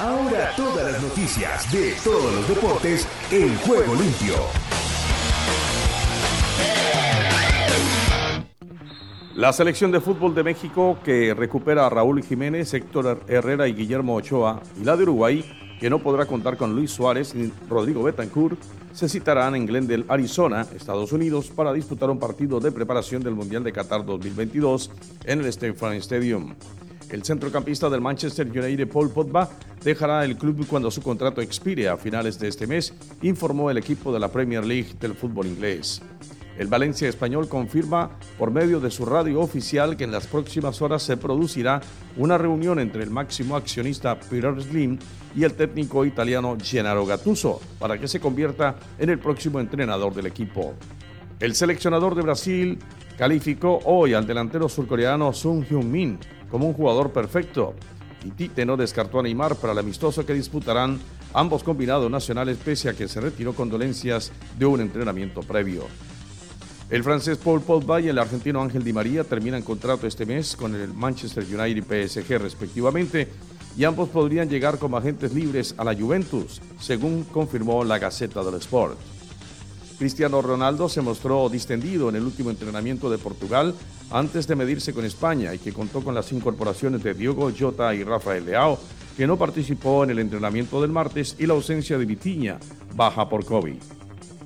Ahora 0.00 0.50
todas 0.56 0.92
las 0.92 1.02
noticias 1.02 1.70
de 1.72 1.94
todos 2.02 2.34
los 2.34 2.48
deportes 2.48 3.06
en 3.30 3.56
juego 3.58 3.94
limpio. 3.94 4.34
La 9.42 9.52
selección 9.52 9.90
de 9.90 10.00
fútbol 10.00 10.36
de 10.36 10.44
México 10.44 10.98
que 11.04 11.34
recupera 11.34 11.84
a 11.84 11.90
Raúl 11.90 12.22
Jiménez, 12.22 12.72
Héctor 12.74 13.24
Herrera 13.26 13.66
y 13.66 13.72
Guillermo 13.72 14.14
Ochoa 14.14 14.62
y 14.80 14.84
la 14.84 14.96
de 14.96 15.02
Uruguay 15.02 15.44
que 15.80 15.90
no 15.90 15.98
podrá 15.98 16.26
contar 16.26 16.56
con 16.56 16.76
Luis 16.76 16.92
Suárez 16.92 17.34
ni 17.34 17.52
Rodrigo 17.68 18.04
Betancourt, 18.04 18.56
se 18.92 19.08
citarán 19.08 19.56
en 19.56 19.66
Glendale, 19.66 20.04
Arizona, 20.06 20.64
Estados 20.76 21.10
Unidos, 21.10 21.50
para 21.50 21.72
disputar 21.72 22.08
un 22.08 22.20
partido 22.20 22.60
de 22.60 22.70
preparación 22.70 23.20
del 23.24 23.34
Mundial 23.34 23.64
de 23.64 23.72
Qatar 23.72 24.06
2022 24.06 24.92
en 25.24 25.40
el 25.40 25.74
Farm 25.74 25.96
Stadium. 25.96 26.54
El 27.10 27.24
centrocampista 27.24 27.90
del 27.90 28.00
Manchester 28.00 28.46
United, 28.46 28.88
Paul 28.88 29.10
Pogba, 29.10 29.50
dejará 29.82 30.24
el 30.24 30.36
club 30.36 30.64
cuando 30.68 30.88
su 30.88 31.02
contrato 31.02 31.40
expire 31.40 31.88
a 31.88 31.96
finales 31.96 32.38
de 32.38 32.46
este 32.46 32.68
mes, 32.68 32.94
informó 33.22 33.72
el 33.72 33.78
equipo 33.78 34.12
de 34.12 34.20
la 34.20 34.28
Premier 34.28 34.64
League 34.64 34.94
del 35.00 35.16
fútbol 35.16 35.48
inglés. 35.48 36.00
El 36.62 36.68
Valencia 36.68 37.08
español 37.08 37.48
confirma 37.48 38.10
por 38.38 38.52
medio 38.52 38.78
de 38.78 38.92
su 38.92 39.04
radio 39.04 39.40
oficial 39.40 39.96
que 39.96 40.04
en 40.04 40.12
las 40.12 40.28
próximas 40.28 40.80
horas 40.80 41.02
se 41.02 41.16
producirá 41.16 41.80
una 42.16 42.38
reunión 42.38 42.78
entre 42.78 43.02
el 43.02 43.10
máximo 43.10 43.56
accionista 43.56 44.16
Peter 44.20 44.54
Slim 44.62 44.96
y 45.34 45.42
el 45.42 45.54
técnico 45.54 46.04
italiano 46.04 46.56
Gennaro 46.62 47.04
Gattuso 47.04 47.60
para 47.80 47.98
que 47.98 48.06
se 48.06 48.20
convierta 48.20 48.76
en 48.96 49.10
el 49.10 49.18
próximo 49.18 49.58
entrenador 49.58 50.14
del 50.14 50.26
equipo. 50.26 50.74
El 51.40 51.56
seleccionador 51.56 52.14
de 52.14 52.22
Brasil 52.22 52.78
calificó 53.18 53.80
hoy 53.84 54.14
al 54.14 54.24
delantero 54.24 54.68
surcoreano 54.68 55.32
Sung 55.32 55.64
Hyun-min 55.68 56.16
como 56.48 56.68
un 56.68 56.74
jugador 56.74 57.12
perfecto 57.12 57.74
y 58.24 58.30
Tite 58.30 58.64
no 58.64 58.76
descartó 58.76 59.18
a 59.18 59.24
Neymar 59.24 59.56
para 59.56 59.72
el 59.72 59.80
amistoso 59.80 60.24
que 60.24 60.32
disputarán 60.32 61.00
ambos 61.34 61.64
combinados 61.64 62.08
nacionales 62.08 62.56
pese 62.64 62.88
a 62.88 62.92
que 62.92 63.08
se 63.08 63.20
retiró 63.20 63.52
con 63.52 63.68
dolencias 63.68 64.30
de 64.56 64.66
un 64.66 64.80
entrenamiento 64.80 65.40
previo. 65.40 65.88
El 66.92 67.02
francés 67.02 67.38
Paul 67.38 67.62
Pogba 67.62 68.02
y 68.02 68.08
el 68.08 68.18
argentino 68.18 68.60
Ángel 68.60 68.84
Di 68.84 68.92
María 68.92 69.24
terminan 69.24 69.62
contrato 69.62 70.06
este 70.06 70.26
mes 70.26 70.54
con 70.54 70.74
el 70.74 70.92
Manchester 70.92 71.42
United 71.42 71.76
y 71.78 71.80
PSG 71.80 72.38
respectivamente 72.38 73.28
y 73.78 73.84
ambos 73.84 74.10
podrían 74.10 74.50
llegar 74.50 74.78
como 74.78 74.98
agentes 74.98 75.32
libres 75.32 75.74
a 75.78 75.84
la 75.84 75.94
Juventus, 75.94 76.60
según 76.78 77.24
confirmó 77.24 77.82
la 77.82 77.98
Gaceta 77.98 78.44
del 78.44 78.56
Sport. 78.56 78.98
Cristiano 79.98 80.42
Ronaldo 80.42 80.86
se 80.90 81.00
mostró 81.00 81.48
distendido 81.48 82.10
en 82.10 82.16
el 82.16 82.24
último 82.24 82.50
entrenamiento 82.50 83.08
de 83.08 83.16
Portugal 83.16 83.74
antes 84.10 84.46
de 84.46 84.56
medirse 84.56 84.92
con 84.92 85.06
España 85.06 85.54
y 85.54 85.60
que 85.60 85.72
contó 85.72 86.04
con 86.04 86.14
las 86.14 86.30
incorporaciones 86.30 87.02
de 87.02 87.14
Diogo 87.14 87.50
Jota 87.58 87.94
y 87.94 88.04
Rafael 88.04 88.44
Leao, 88.44 88.78
que 89.16 89.26
no 89.26 89.38
participó 89.38 90.04
en 90.04 90.10
el 90.10 90.18
entrenamiento 90.18 90.82
del 90.82 90.90
martes 90.90 91.36
y 91.38 91.46
la 91.46 91.54
ausencia 91.54 91.96
de 91.96 92.04
Vitiña, 92.04 92.58
baja 92.94 93.30
por 93.30 93.46
COVID. 93.46 93.78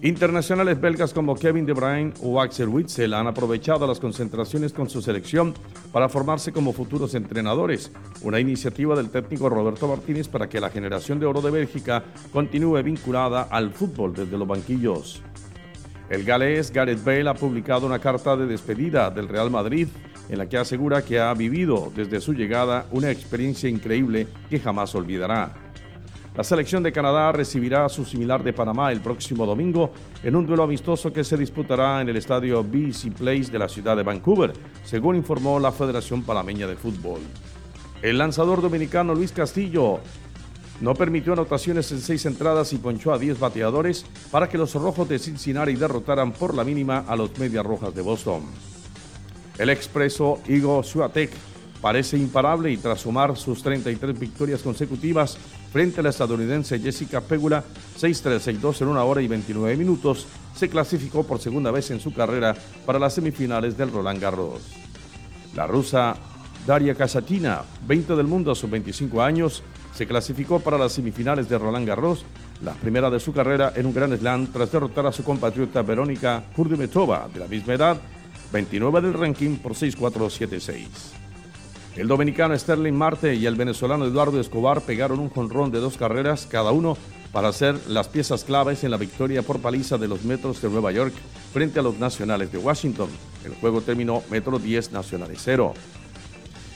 Internacionales 0.03 0.79
belgas 0.79 1.15
como 1.15 1.35
Kevin 1.35 1.65
De 1.65 1.73
Bruyne 1.73 2.13
o 2.23 2.39
Axel 2.41 2.69
Witzel 2.69 3.15
han 3.15 3.27
aprovechado 3.27 3.87
las 3.87 3.99
concentraciones 3.99 4.75
con 4.75 4.91
su 4.91 5.01
selección 5.01 5.55
para 5.91 6.11
formarse 6.11 6.53
como 6.53 6.75
futuros 6.75 7.15
entrenadores, 7.15 7.91
una 8.21 8.39
iniciativa 8.39 8.95
del 8.95 9.09
técnico 9.09 9.49
Roberto 9.49 9.89
Martínez 9.89 10.29
para 10.29 10.51
que 10.51 10.61
la 10.61 10.69
generación 10.69 11.19
de 11.19 11.25
oro 11.25 11.41
de 11.41 11.51
Bélgica 11.51 12.05
continúe 12.31 12.83
vinculada 12.83 13.45
al 13.45 13.71
fútbol 13.73 14.13
desde 14.13 14.37
los 14.37 14.47
banquillos. 14.47 15.23
El 16.11 16.25
galés 16.25 16.71
Gareth 16.71 17.03
Bale 17.03 17.31
ha 17.31 17.35
publicado 17.35 17.87
una 17.87 17.99
carta 17.99 18.37
de 18.37 18.47
despedida 18.47 19.11
del 19.11 19.29
Real 19.29 19.51
Madrid 19.51 19.89
en 20.29 20.39
la 20.39 20.49
que 20.49 20.59
asegura 20.59 21.03
que 21.03 21.21
ha 21.21 21.33
vivido 21.33 21.91
desde 21.97 22.21
su 22.21 22.35
llegada 22.35 22.87
una 22.91 23.11
experiencia 23.11 23.71
increíble 23.71 24.29
que 24.51 24.61
jamás 24.61 24.95
olvidará. 24.95 25.55
La 26.37 26.45
selección 26.45 26.83
de 26.83 26.93
Canadá 26.93 27.33
recibirá 27.33 27.87
a 27.87 27.89
su 27.89 28.05
similar 28.05 28.45
de 28.45 28.53
Panamá 28.53 28.93
el 28.93 29.01
próximo 29.01 29.47
domingo 29.47 29.93
en 30.23 30.37
un 30.37 30.47
duelo 30.47 30.65
amistoso 30.65 31.11
que 31.11 31.25
se 31.25 31.35
disputará 31.35 32.03
en 32.03 32.11
el 32.11 32.17
estadio 32.17 32.63
BC 32.63 33.15
Place 33.17 33.51
de 33.51 33.59
la 33.59 33.71
ciudad 33.71 33.97
de 33.97 34.03
Vancouver, 34.03 34.53
según 34.85 35.17
informó 35.17 35.59
la 35.59 35.73
Federación 35.73 36.23
Panameña 36.23 36.67
de 36.67 36.77
Fútbol. 36.77 37.21
El 38.03 38.19
lanzador 38.19 38.61
dominicano 38.61 39.15
Luis 39.15 39.33
Castillo 39.33 40.01
no 40.83 40.93
permitió 40.93 41.33
anotaciones 41.33 41.91
en 41.93 42.01
seis 42.01 42.27
entradas 42.27 42.71
y 42.75 42.77
ponchó 42.77 43.15
a 43.15 43.19
10 43.19 43.41
bateadores 43.41 44.05
para 44.31 44.47
que 44.47 44.59
los 44.59 44.75
rojos 44.75 45.09
de 45.09 45.19
Cincinnati 45.19 45.75
derrotaran 45.75 46.33
por 46.33 46.55
la 46.55 46.65
mínima 46.65 47.07
a 47.09 47.17
los 47.17 47.39
Medias 47.39 47.65
Rojas 47.65 47.95
de 47.95 48.03
Boston. 48.03 48.43
El 49.57 49.71
expreso 49.71 50.41
Igor 50.49 50.85
Swiatek 50.85 51.31
parece 51.81 52.17
imparable 52.17 52.71
y 52.71 52.77
tras 52.77 53.01
sumar 53.01 53.37
sus 53.37 53.63
33 53.63 54.19
victorias 54.19 54.63
consecutivas 54.63 55.37
frente 55.73 56.01
a 56.01 56.03
la 56.03 56.11
estadounidense 56.11 56.79
Jessica 56.79 57.21
Pegula 57.21 57.63
6-3-6-2 58.01 58.83
en 58.83 58.89
una 58.89 59.05
hora 59.05 59.23
y 59.23 59.29
29 59.29 59.77
minutos, 59.77 60.27
se 60.55 60.69
clasificó 60.69 61.25
por 61.25 61.39
segunda 61.39 61.71
vez 61.71 61.91
en 61.91 62.01
su 62.01 62.13
carrera 62.13 62.55
para 62.85 62.99
las 62.99 63.15
semifinales 63.15 63.77
del 63.77 63.93
Roland 63.93 64.21
Garros. 64.21 64.63
La 65.55 65.67
rusa 65.67 66.17
Daria 66.67 66.95
Kasatina, 66.95 67.63
20 67.87 68.17
del 68.17 68.27
mundo 68.27 68.51
a 68.51 68.55
sus 68.55 68.71
25 68.71 69.23
años, 69.23 69.63
se 69.95 70.07
clasificó 70.07 70.61
para 70.61 70.79
las 70.79 70.93
semifinales 70.93 71.49
de 71.49 71.59
Roland 71.59 71.87
Garros, 71.87 72.25
la 72.63 72.73
primera 72.73 73.11
de 73.11 73.21
su 73.21 73.33
carrera 73.33 73.73
en 73.77 73.87
un 73.87 73.95
Grand 73.95 74.19
Slam 74.19 74.47
tras 74.49 74.73
derrotar 74.73 75.07
a 75.07 75.13
su 75.13 75.23
compatriota 75.23 75.83
Verónica 75.83 76.43
Kurdimetova, 76.55 77.29
de 77.33 77.41
la 77.41 77.47
misma 77.47 77.75
edad, 77.75 78.01
29 78.53 79.01
del 79.01 79.15
ranking 79.15 79.57
por 79.57 79.73
6-4-7-6. 79.73 81.26
El 81.97 82.09
dominicano 82.09 82.59
Sterling 82.59 82.93
Marte 82.93 83.35
y 83.35 83.47
el 83.47 83.57
venezolano 83.57 84.05
Eduardo 84.05 84.39
Escobar 84.39 84.83
pegaron 84.83 85.19
un 85.19 85.31
jonrón 85.31 85.71
de 85.71 85.81
dos 85.81 85.97
carreras 85.97 86.47
cada 86.47 86.71
uno 86.71 86.95
para 87.33 87.51
ser 87.53 87.75
las 87.89 88.09
piezas 88.09 88.45
claves 88.45 88.85
en 88.85 88.91
la 88.91 88.99
victoria 88.99 89.41
por 89.41 89.61
paliza 89.61 89.97
de 89.97 90.07
los 90.07 90.23
Metros 90.23 90.61
de 90.61 90.69
Nueva 90.69 90.93
York 90.93 91.15
frente 91.55 91.79
a 91.79 91.83
los 91.83 91.99
Nacionales 91.99 92.53
de 92.53 92.59
Washington. 92.59 93.09
El 93.47 93.55
juego 93.55 93.81
terminó 93.81 94.23
Metro 94.31 94.59
10 94.59 94.93
Nacionales 94.93 95.41
0. 95.43 95.73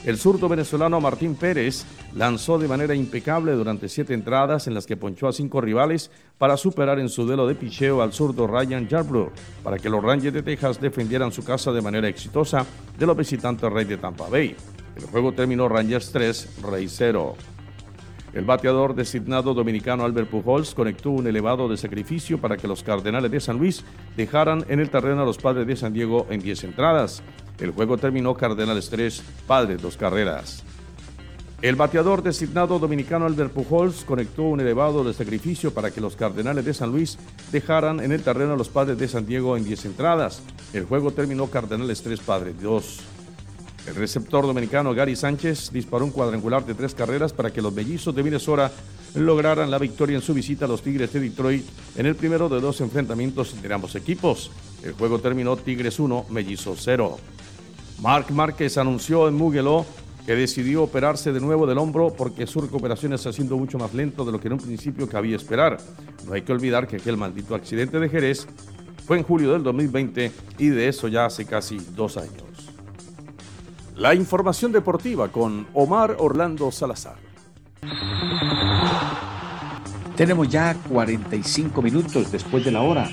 El 0.05 0.17
zurdo 0.17 0.49
venezolano 0.49 0.99
Martín 0.99 1.35
Pérez 1.35 1.85
lanzó 2.15 2.57
de 2.57 2.67
manera 2.67 2.95
impecable 2.95 3.51
durante 3.51 3.89
siete 3.89 4.15
entradas 4.15 4.65
en 4.65 4.73
las 4.73 4.87
que 4.87 4.97
ponchó 4.97 5.27
a 5.27 5.33
cinco 5.33 5.61
rivales 5.61 6.09
para 6.39 6.57
superar 6.57 6.97
en 6.97 7.09
su 7.09 7.25
duelo 7.25 7.45
de 7.45 7.53
picheo 7.53 8.01
al 8.01 8.11
zurdo 8.11 8.47
Ryan 8.47 8.87
Yarbrough 8.87 9.31
para 9.63 9.77
que 9.77 9.91
los 9.91 10.03
Rangers 10.03 10.33
de 10.33 10.41
Texas 10.41 10.81
defendieran 10.81 11.31
su 11.31 11.43
casa 11.43 11.71
de 11.71 11.83
manera 11.83 12.07
exitosa 12.07 12.65
de 12.97 13.05
los 13.05 13.15
visitantes 13.15 13.71
Rey 13.71 13.85
de 13.85 13.97
Tampa 13.97 14.27
Bay. 14.27 14.55
El 15.01 15.07
juego 15.07 15.33
terminó 15.33 15.67
Rangers 15.67 16.11
3, 16.11 16.61
Rey 16.61 16.87
0. 16.87 17.35
El 18.33 18.45
bateador 18.45 18.95
designado 18.95 19.53
dominicano 19.53 20.05
Albert 20.05 20.29
Pujols 20.29 20.73
conectó 20.73 21.09
un 21.09 21.27
elevado 21.27 21.67
de 21.67 21.75
sacrificio 21.75 22.39
para 22.39 22.55
que 22.55 22.67
los 22.67 22.81
Cardenales 22.81 23.29
de 23.29 23.41
San 23.41 23.57
Luis 23.57 23.83
dejaran 24.15 24.63
en 24.69 24.79
el 24.79 24.89
terreno 24.89 25.23
a 25.23 25.25
los 25.25 25.37
Padres 25.37 25.67
de 25.67 25.75
San 25.75 25.91
Diego 25.91 26.27
en 26.29 26.39
10 26.39 26.63
entradas. 26.63 27.23
El 27.59 27.71
juego 27.71 27.97
terminó 27.97 28.35
Cardenales 28.35 28.89
3, 28.89 29.23
Padres 29.47 29.81
2 29.81 29.97
carreras. 29.97 30.63
El 31.61 31.75
bateador 31.75 32.23
designado 32.23 32.79
dominicano 32.79 33.25
Albert 33.25 33.51
Pujols 33.51 34.05
conectó 34.05 34.43
un 34.43 34.61
elevado 34.61 35.03
de 35.03 35.13
sacrificio 35.13 35.73
para 35.73 35.91
que 35.91 36.01
los 36.01 36.15
Cardenales 36.15 36.63
de 36.63 36.73
San 36.73 36.91
Luis 36.91 37.17
dejaran 37.51 37.99
en 37.99 38.11
el 38.11 38.23
terreno 38.23 38.53
a 38.53 38.57
los 38.57 38.69
Padres 38.69 38.97
de 38.97 39.07
San 39.07 39.25
Diego 39.25 39.57
en 39.57 39.63
10 39.63 39.85
entradas. 39.85 40.41
El 40.73 40.85
juego 40.85 41.11
terminó 41.11 41.47
Cardenales 41.47 42.01
3, 42.01 42.19
Padres 42.21 42.61
2. 42.61 42.99
El 43.87 43.95
receptor 43.95 44.45
dominicano 44.45 44.93
Gary 44.93 45.15
Sánchez 45.15 45.71
disparó 45.71 46.05
un 46.05 46.11
cuadrangular 46.11 46.65
de 46.65 46.75
tres 46.75 46.93
carreras 46.93 47.33
para 47.33 47.51
que 47.51 47.61
los 47.61 47.73
mellizos 47.73 48.15
de 48.15 48.23
Minnesota 48.23 48.71
lograran 49.15 49.71
la 49.71 49.79
victoria 49.79 50.15
en 50.15 50.21
su 50.21 50.33
visita 50.33 50.65
a 50.65 50.67
los 50.67 50.83
Tigres 50.83 51.11
de 51.11 51.19
Detroit 51.19 51.65
en 51.95 52.05
el 52.05 52.15
primero 52.15 52.47
de 52.47 52.61
dos 52.61 52.79
enfrentamientos 52.81 53.53
entre 53.53 53.73
ambos 53.73 53.95
equipos. 53.95 54.51
El 54.83 54.93
juego 54.93 55.19
terminó 55.19 55.57
Tigres 55.57 55.99
1, 55.99 56.27
Mellizos 56.29 56.79
0. 56.83 57.17
Mark 58.01 58.31
Márquez 58.31 58.77
anunció 58.77 59.27
en 59.27 59.33
Mugello 59.33 59.85
que 60.25 60.35
decidió 60.35 60.83
operarse 60.83 61.33
de 61.33 61.39
nuevo 61.39 61.65
del 61.65 61.79
hombro 61.79 62.13
porque 62.15 62.45
su 62.45 62.61
recuperación 62.61 63.13
está 63.13 63.33
siendo 63.33 63.57
mucho 63.57 63.79
más 63.79 63.93
lento 63.93 64.23
de 64.23 64.31
lo 64.31 64.39
que 64.39 64.47
en 64.47 64.53
un 64.53 64.59
principio 64.59 65.09
cabía 65.09 65.35
esperar. 65.35 65.79
No 66.27 66.33
hay 66.33 66.43
que 66.43 66.51
olvidar 66.51 66.87
que 66.87 66.97
aquel 66.97 67.17
maldito 67.17 67.55
accidente 67.55 67.99
de 67.99 68.09
Jerez 68.09 68.47
fue 69.05 69.17
en 69.17 69.23
julio 69.23 69.53
del 69.53 69.63
2020 69.63 70.31
y 70.59 70.69
de 70.69 70.87
eso 70.87 71.07
ya 71.07 71.25
hace 71.25 71.45
casi 71.45 71.77
dos 71.95 72.17
años. 72.17 72.50
La 74.01 74.15
información 74.15 74.71
deportiva 74.71 75.27
con 75.27 75.67
Omar 75.75 76.15
Orlando 76.17 76.71
Salazar. 76.71 77.17
Tenemos 80.15 80.49
ya 80.49 80.73
45 80.89 81.83
minutos 81.83 82.31
después 82.31 82.65
de 82.65 82.71
la 82.71 82.81
hora. 82.81 83.07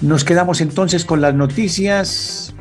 Nos 0.00 0.24
quedamos 0.24 0.62
entonces 0.62 1.04
con 1.04 1.20
las 1.20 1.34
noticias 1.34 2.54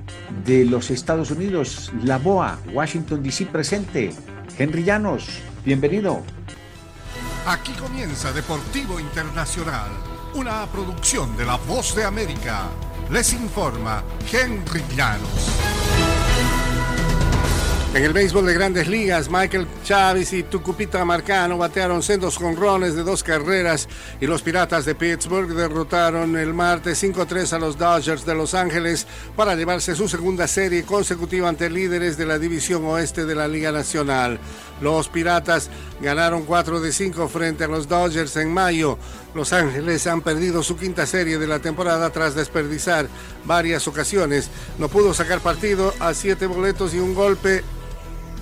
de 0.46 0.66
los 0.66 0.92
Estados 0.92 1.32
Unidos. 1.32 1.94
La 2.04 2.18
BOA, 2.18 2.60
Washington 2.74 3.24
DC 3.24 3.46
presente. 3.46 4.14
Henry 4.58 4.84
Llanos, 4.84 5.26
bienvenido. 5.64 6.22
Aquí 7.48 7.72
comienza 7.80 8.34
Deportivo 8.34 9.00
Internacional, 9.00 9.90
una 10.36 10.66
producción 10.66 11.38
de 11.38 11.46
La 11.46 11.56
Voz 11.56 11.96
de 11.96 12.04
América. 12.04 12.64
les 13.10 13.32
informa 13.32 14.04
Henry 14.30 14.84
Llanos. 14.98 15.83
En 17.94 18.04
el 18.04 18.12
béisbol 18.12 18.48
de 18.48 18.56
grandes 18.56 18.88
ligas, 18.88 19.30
Michael 19.30 19.68
Chávez 19.84 20.34
y 20.34 20.42
Tucupita 20.42 21.06
Marcano 21.06 21.60
batearon 21.60 22.02
sendos 22.02 22.38
jonrones 22.38 22.96
de 22.96 23.04
dos 23.04 23.22
carreras 23.22 23.88
y 24.20 24.26
los 24.26 24.42
Piratas 24.42 24.84
de 24.86 24.96
Pittsburgh 24.96 25.50
derrotaron 25.50 26.36
el 26.36 26.56
martes 26.56 27.04
5-3 27.04 27.54
a 27.54 27.60
los 27.60 27.78
Dodgers 27.78 28.26
de 28.26 28.34
Los 28.34 28.56
Ángeles 28.56 29.06
para 29.36 29.54
llevarse 29.54 29.94
su 29.94 30.10
segunda 30.10 30.48
serie 30.48 30.86
consecutiva 30.86 31.48
ante 31.48 31.70
líderes 31.70 32.18
de 32.18 32.26
la 32.26 32.40
división 32.40 32.84
oeste 32.86 33.26
de 33.26 33.36
la 33.36 33.48
Liga 33.48 33.72
Nacional. 33.72 34.40
Los 34.82 35.08
Piratas 35.08 35.70
ganaron 36.02 36.46
4 36.46 36.82
de 36.82 36.92
5 36.92 37.28
frente 37.28 37.66
a 37.66 37.68
los 37.68 37.88
Dodgers 37.88 38.36
en 38.38 38.52
mayo. 38.52 38.98
Los 39.36 39.54
Ángeles 39.54 40.08
han 40.08 40.22
perdido 40.22 40.64
su 40.64 40.78
quinta 40.78 41.06
serie 41.06 41.38
de 41.38 41.46
la 41.46 41.60
temporada 41.60 42.10
tras 42.10 42.34
desperdiciar 42.34 43.08
varias 43.46 43.88
ocasiones. 43.88 44.50
No 44.80 44.90
pudo 44.90 45.14
sacar 45.14 45.42
partido 45.42 45.94
a 46.00 46.16
siete 46.16 46.48
boletos 46.48 46.96
y 46.96 46.98
un 46.98 47.14
golpe 47.14 47.64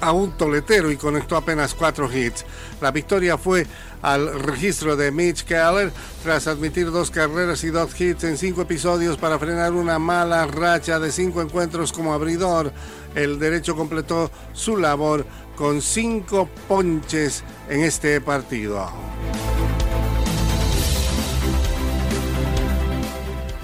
a 0.02 0.12
un 0.12 0.32
toletero 0.32 0.92
y 0.92 0.98
conectó 0.98 1.38
apenas 1.38 1.74
cuatro 1.74 2.12
hits. 2.12 2.46
La 2.82 2.92
victoria 2.92 3.38
fue 3.38 3.66
al 4.02 4.40
registro 4.40 4.96
de 4.96 5.12
Mitch 5.12 5.44
Keller 5.44 5.92
tras 6.24 6.48
admitir 6.48 6.92
dos 6.92 7.12
carreras 7.12 7.64
y 7.64 7.70
dos 7.70 8.00
hits 8.00 8.24
en 8.24 8.38
cinco 8.38 8.64
episodios 8.64 9.18
para 9.18 9.40
frenar 9.40 9.74
una 9.74 10.00
mala 10.00 10.48
racha 10.48 11.00
de 11.00 11.12
cinco 11.12 11.42
encuentros 11.42 11.94
como 11.94 12.14
abridor. 12.14 12.74
El 13.16 13.40
derecho 13.40 13.76
completó 13.76 14.32
su 14.54 14.78
labor 14.78 15.26
con 15.56 15.82
cinco 15.82 16.50
ponches 16.68 17.44
en 17.70 17.82
este 17.82 18.20
partido. 18.22 18.90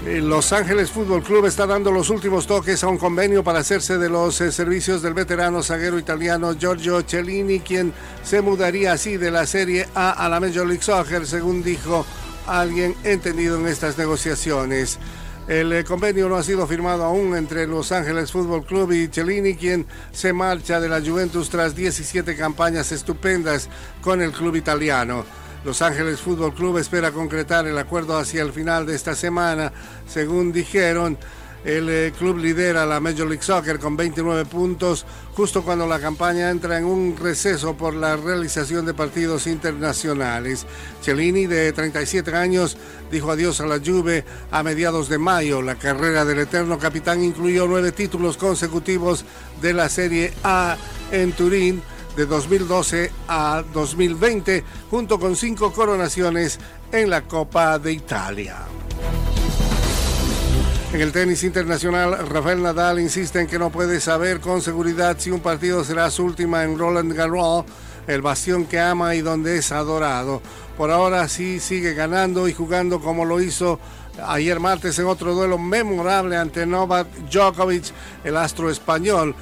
Los 0.08 0.54
Ángeles 0.54 0.90
Fútbol 0.90 1.22
Club 1.22 1.44
está 1.44 1.66
dando 1.66 1.92
los 1.92 2.08
últimos 2.08 2.46
toques 2.46 2.82
a 2.82 2.88
un 2.88 2.96
convenio 2.96 3.44
para 3.44 3.58
hacerse 3.58 3.98
de 3.98 4.08
los 4.08 4.40
eh, 4.40 4.50
servicios 4.50 5.02
del 5.02 5.12
veterano 5.12 5.62
zaguero 5.62 5.98
italiano 5.98 6.54
Giorgio 6.54 7.02
Cellini, 7.02 7.60
quien 7.60 7.92
se 8.22 8.40
mudaría 8.40 8.92
así 8.92 9.18
de 9.18 9.30
la 9.30 9.44
Serie 9.44 9.86
A 9.94 10.12
a 10.12 10.30
la 10.30 10.40
Major 10.40 10.66
League 10.66 10.82
Soccer, 10.82 11.26
según 11.26 11.62
dijo 11.62 12.06
alguien 12.46 12.94
entendido 13.04 13.58
en 13.58 13.66
estas 13.66 13.98
negociaciones. 13.98 14.98
El 15.46 15.74
eh, 15.74 15.84
convenio 15.84 16.26
no 16.30 16.36
ha 16.36 16.42
sido 16.42 16.66
firmado 16.66 17.04
aún 17.04 17.36
entre 17.36 17.66
Los 17.66 17.92
Ángeles 17.92 18.32
Fútbol 18.32 18.64
Club 18.64 18.92
y 18.92 19.08
Cellini, 19.08 19.56
quien 19.56 19.86
se 20.10 20.32
marcha 20.32 20.80
de 20.80 20.88
la 20.88 21.02
Juventus 21.02 21.50
tras 21.50 21.76
17 21.76 22.34
campañas 22.34 22.92
estupendas 22.92 23.68
con 24.00 24.22
el 24.22 24.32
club 24.32 24.56
italiano. 24.56 25.26
Los 25.64 25.82
Ángeles 25.82 26.20
Fútbol 26.20 26.54
Club 26.54 26.78
espera 26.78 27.10
concretar 27.10 27.66
el 27.66 27.76
acuerdo 27.76 28.16
hacia 28.16 28.42
el 28.42 28.52
final 28.52 28.86
de 28.86 28.94
esta 28.94 29.14
semana. 29.14 29.72
Según 30.06 30.52
dijeron, 30.52 31.18
el 31.64 31.88
eh, 31.90 32.12
club 32.16 32.38
lidera 32.38 32.86
la 32.86 33.00
Major 33.00 33.26
League 33.26 33.42
Soccer 33.42 33.80
con 33.80 33.96
29 33.96 34.44
puntos, 34.44 35.04
justo 35.34 35.64
cuando 35.64 35.88
la 35.88 35.98
campaña 35.98 36.50
entra 36.50 36.78
en 36.78 36.84
un 36.84 37.16
receso 37.16 37.76
por 37.76 37.94
la 37.94 38.16
realización 38.16 38.86
de 38.86 38.94
partidos 38.94 39.48
internacionales. 39.48 40.64
Cellini, 41.02 41.46
de 41.46 41.72
37 41.72 42.34
años, 42.36 42.76
dijo 43.10 43.32
adiós 43.32 43.60
a 43.60 43.66
la 43.66 43.80
Juve 43.84 44.24
a 44.52 44.62
mediados 44.62 45.08
de 45.08 45.18
mayo. 45.18 45.60
La 45.60 45.74
carrera 45.74 46.24
del 46.24 46.38
eterno 46.38 46.78
capitán 46.78 47.24
incluyó 47.24 47.66
nueve 47.66 47.90
títulos 47.90 48.36
consecutivos 48.36 49.24
de 49.60 49.72
la 49.72 49.88
Serie 49.88 50.32
A 50.44 50.76
en 51.10 51.32
Turín 51.32 51.82
de 52.18 52.26
2012 52.26 53.12
a 53.28 53.62
2020, 53.72 54.64
junto 54.90 55.20
con 55.20 55.36
cinco 55.36 55.72
coronaciones 55.72 56.58
en 56.90 57.10
la 57.10 57.22
Copa 57.22 57.78
de 57.78 57.92
Italia. 57.92 58.56
En 60.92 61.00
el 61.00 61.12
tenis 61.12 61.44
internacional, 61.44 62.26
Rafael 62.26 62.60
Nadal 62.60 62.98
insiste 62.98 63.38
en 63.38 63.46
que 63.46 63.60
no 63.60 63.70
puede 63.70 64.00
saber 64.00 64.40
con 64.40 64.62
seguridad 64.62 65.14
si 65.20 65.30
un 65.30 65.38
partido 65.38 65.84
será 65.84 66.10
su 66.10 66.24
última 66.24 66.64
en 66.64 66.76
Roland 66.76 67.12
Garros, 67.12 67.64
el 68.08 68.20
bastión 68.20 68.66
que 68.66 68.80
ama 68.80 69.14
y 69.14 69.20
donde 69.20 69.56
es 69.56 69.70
adorado. 69.70 70.42
Por 70.76 70.90
ahora 70.90 71.28
sí 71.28 71.60
sigue 71.60 71.94
ganando 71.94 72.48
y 72.48 72.52
jugando 72.52 72.98
como 72.98 73.24
lo 73.26 73.40
hizo 73.40 73.78
ayer 74.26 74.58
martes 74.58 74.98
en 74.98 75.06
otro 75.06 75.34
duelo 75.34 75.56
memorable 75.56 76.36
ante 76.36 76.66
Novak 76.66 77.06
Djokovic, 77.30 77.92
el 78.24 78.36
astro 78.36 78.70
español. 78.70 79.36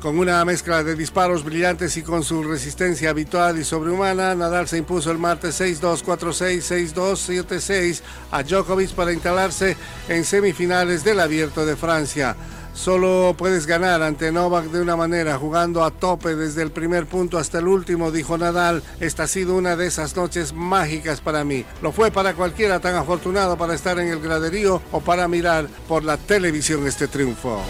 Con 0.00 0.16
una 0.16 0.44
mezcla 0.44 0.84
de 0.84 0.94
disparos 0.94 1.42
brillantes 1.42 1.96
y 1.96 2.02
con 2.02 2.22
su 2.22 2.44
resistencia 2.44 3.10
habitual 3.10 3.58
y 3.58 3.64
sobrehumana, 3.64 4.32
Nadal 4.36 4.68
se 4.68 4.78
impuso 4.78 5.10
el 5.10 5.18
martes 5.18 5.60
6-2, 5.60 6.04
4-6, 6.04 6.94
6-2, 6.94 7.44
7-6 7.44 8.02
a 8.30 8.44
Djokovic 8.44 8.92
para 8.92 9.12
instalarse 9.12 9.76
en 10.08 10.24
semifinales 10.24 11.02
del 11.02 11.18
Abierto 11.18 11.66
de 11.66 11.74
Francia. 11.74 12.36
Solo 12.74 13.34
puedes 13.36 13.66
ganar 13.66 14.00
ante 14.02 14.30
Novak 14.30 14.66
de 14.66 14.80
una 14.80 14.94
manera, 14.94 15.36
jugando 15.36 15.82
a 15.82 15.90
tope 15.90 16.36
desde 16.36 16.62
el 16.62 16.70
primer 16.70 17.06
punto 17.06 17.36
hasta 17.36 17.58
el 17.58 17.66
último, 17.66 18.12
dijo 18.12 18.38
Nadal. 18.38 18.84
Esta 19.00 19.24
ha 19.24 19.26
sido 19.26 19.56
una 19.56 19.74
de 19.74 19.88
esas 19.88 20.14
noches 20.14 20.52
mágicas 20.52 21.20
para 21.20 21.42
mí. 21.42 21.64
Lo 21.82 21.90
fue 21.90 22.12
para 22.12 22.34
cualquiera 22.34 22.78
tan 22.78 22.94
afortunado 22.94 23.58
para 23.58 23.74
estar 23.74 23.98
en 23.98 24.06
el 24.06 24.20
graderío 24.20 24.80
o 24.92 25.00
para 25.00 25.26
mirar 25.26 25.66
por 25.88 26.04
la 26.04 26.16
televisión 26.16 26.86
este 26.86 27.08
triunfo. 27.08 27.60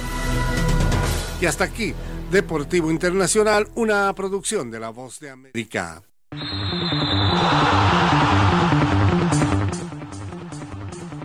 Y 1.40 1.46
hasta 1.46 1.64
aquí 1.64 1.94
Deportivo 2.30 2.90
Internacional, 2.90 3.68
una 3.74 4.14
producción 4.14 4.70
de 4.70 4.78
La 4.78 4.90
Voz 4.90 5.18
de 5.18 5.30
América. 5.30 6.02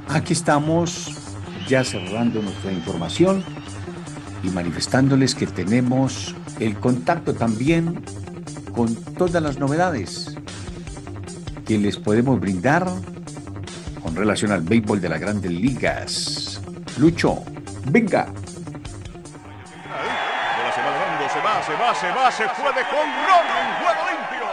Aquí 0.07 0.31
estamos 0.31 1.11
ya 1.67 1.83
cerrando 1.83 2.41
nuestra 2.41 2.71
información 2.71 3.43
y 4.43 4.47
manifestándoles 4.47 5.35
que 5.35 5.45
tenemos 5.45 6.33
el 6.61 6.79
contacto 6.79 7.33
también 7.33 8.01
con 8.73 8.95
todas 8.95 9.43
las 9.43 9.59
novedades 9.59 10.37
que 11.65 11.77
les 11.77 11.97
podemos 11.97 12.39
brindar 12.39 12.87
con 14.01 14.15
relación 14.15 14.53
al 14.53 14.61
béisbol 14.61 15.01
de 15.01 15.09
las 15.09 15.19
grandes 15.19 15.51
ligas. 15.51 16.61
Lucho, 16.97 17.43
venga. 17.91 18.33
Se 21.65 21.73
va, 21.73 21.95
se 21.95 22.09
va, 22.09 22.29
se 22.31 22.43
fue 22.49 22.73
de 22.73 22.83
jonrón 22.83 23.45
en 23.59 23.67
juego 23.79 24.01
limpio. 24.11 24.43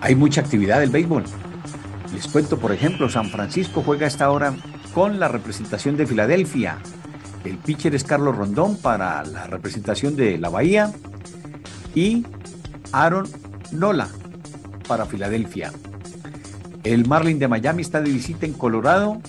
Hay 0.00 0.14
mucha 0.16 0.40
actividad 0.40 0.80
del 0.80 0.90
béisbol. 0.90 1.24
Les 2.12 2.26
cuento, 2.26 2.58
por 2.58 2.72
ejemplo, 2.72 3.08
San 3.08 3.28
Francisco 3.28 3.82
juega 3.84 4.06
esta 4.06 4.30
hora 4.30 4.54
con 4.94 5.20
la 5.20 5.28
representación 5.28 5.96
de 5.96 6.06
Filadelfia. 6.06 6.78
El 7.44 7.58
pitcher 7.58 7.94
es 7.94 8.02
Carlos 8.02 8.36
Rondón 8.36 8.76
para 8.78 9.22
la 9.24 9.46
representación 9.46 10.16
de 10.16 10.38
la 10.38 10.48
Bahía 10.48 10.92
y 11.94 12.26
Aaron 12.92 13.28
Nola 13.70 14.08
para 14.88 15.06
Filadelfia. 15.06 15.72
El 16.82 17.06
Marlin 17.06 17.38
de 17.38 17.46
Miami 17.46 17.82
está 17.82 18.00
de 18.00 18.10
visita 18.10 18.46
en 18.46 18.54
Colorado. 18.54 19.20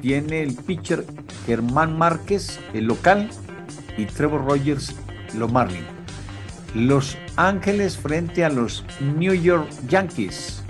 Tiene 0.00 0.42
el 0.42 0.54
pitcher 0.54 1.04
Germán 1.50 1.98
Márquez, 1.98 2.60
el 2.74 2.84
local, 2.84 3.28
y 3.96 4.06
Trevor 4.06 4.44
Rogers, 4.44 4.94
los 5.34 5.50
Marlins. 5.50 5.84
Los 6.76 7.18
Ángeles 7.34 7.96
frente 7.96 8.44
a 8.44 8.48
los 8.48 8.84
New 9.00 9.34
York 9.34 9.68
Yankees. 9.88 10.62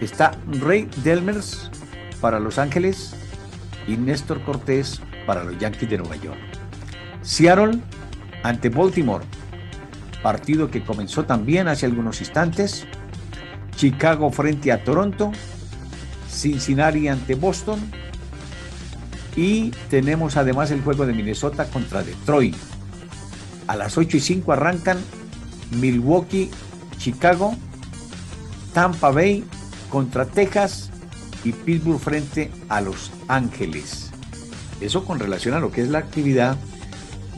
Está 0.00 0.36
Ray 0.60 0.88
Delmers 1.04 1.70
para 2.20 2.40
Los 2.40 2.58
Ángeles 2.58 3.14
y 3.86 3.96
Néstor 3.96 4.42
Cortés 4.42 5.00
para 5.28 5.44
los 5.44 5.56
Yankees 5.58 5.88
de 5.88 5.98
Nueva 5.98 6.16
York. 6.16 6.40
Seattle 7.22 7.78
ante 8.42 8.70
Baltimore, 8.70 9.24
partido 10.24 10.72
que 10.72 10.84
comenzó 10.84 11.24
también 11.24 11.68
hace 11.68 11.86
algunos 11.86 12.18
instantes. 12.20 12.84
Chicago 13.76 14.32
frente 14.32 14.72
a 14.72 14.82
Toronto, 14.82 15.30
Cincinnati 16.28 17.06
ante 17.06 17.36
Boston, 17.36 17.78
y 19.36 19.70
tenemos 19.90 20.36
además 20.36 20.70
el 20.70 20.82
juego 20.82 21.06
de 21.06 21.12
Minnesota 21.12 21.66
contra 21.66 22.02
Detroit. 22.02 22.56
A 23.66 23.76
las 23.76 23.96
8 23.96 24.16
y 24.16 24.20
5 24.20 24.52
arrancan 24.52 24.98
Milwaukee, 25.72 26.50
Chicago, 26.98 27.54
Tampa 28.72 29.10
Bay 29.10 29.44
contra 29.88 30.26
Texas 30.26 30.90
y 31.44 31.52
Pittsburgh 31.52 32.00
frente 32.00 32.50
a 32.68 32.80
Los 32.80 33.10
Ángeles. 33.28 34.10
Eso 34.80 35.04
con 35.04 35.18
relación 35.18 35.54
a 35.54 35.60
lo 35.60 35.70
que 35.70 35.82
es 35.82 35.88
la 35.88 35.98
actividad 35.98 36.56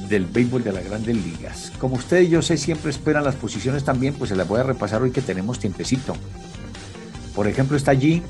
del 0.09 0.27
béisbol 0.27 0.63
de 0.63 0.73
las 0.73 0.85
grandes 0.85 1.17
ligas. 1.17 1.73
Como 1.79 1.97
ustedes 1.97 2.31
yo 2.31 2.43
sé 2.43 2.57
siempre 2.57 2.91
esperan 2.91 3.25
las 3.25 3.35
posiciones 3.35 3.85
también, 3.85 4.15
pues 4.15 4.31
se 4.31 4.37
las 4.37 4.47
voy 4.47 4.61
a 4.61 4.63
repasar 4.63 5.03
hoy 5.03 5.11
que 5.11 5.23
tenemos 5.23 5.59
tiempecito. 5.59 6.17
Por 7.35 7.47
ejemplo 7.47 7.77
está 7.77 7.91
allí 7.91 8.23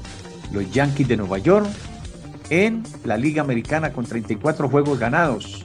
los 0.52 0.70
Yankees 0.70 1.08
de 1.08 1.16
Nueva 1.16 1.38
York, 1.38 1.68
en 2.50 2.82
la 3.04 3.16
Liga 3.16 3.42
Americana 3.42 3.92
con 3.92 4.04
34 4.04 4.68
juegos 4.68 4.98
ganados, 4.98 5.62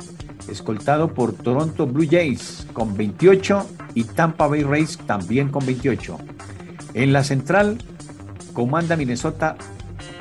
escoltado 0.48 1.14
por 1.14 1.34
Toronto 1.34 1.86
Blue 1.86 2.08
Jays 2.10 2.66
con 2.74 2.96
28 2.96 3.68
y 3.94 4.04
Tampa 4.04 4.48
Bay 4.48 4.64
Rays 4.64 4.98
también 5.06 5.50
con 5.50 5.66
28. 5.66 6.18
En 6.94 7.14
la 7.14 7.24
central, 7.24 7.78
comanda 8.54 8.96
Minnesota 8.96 9.56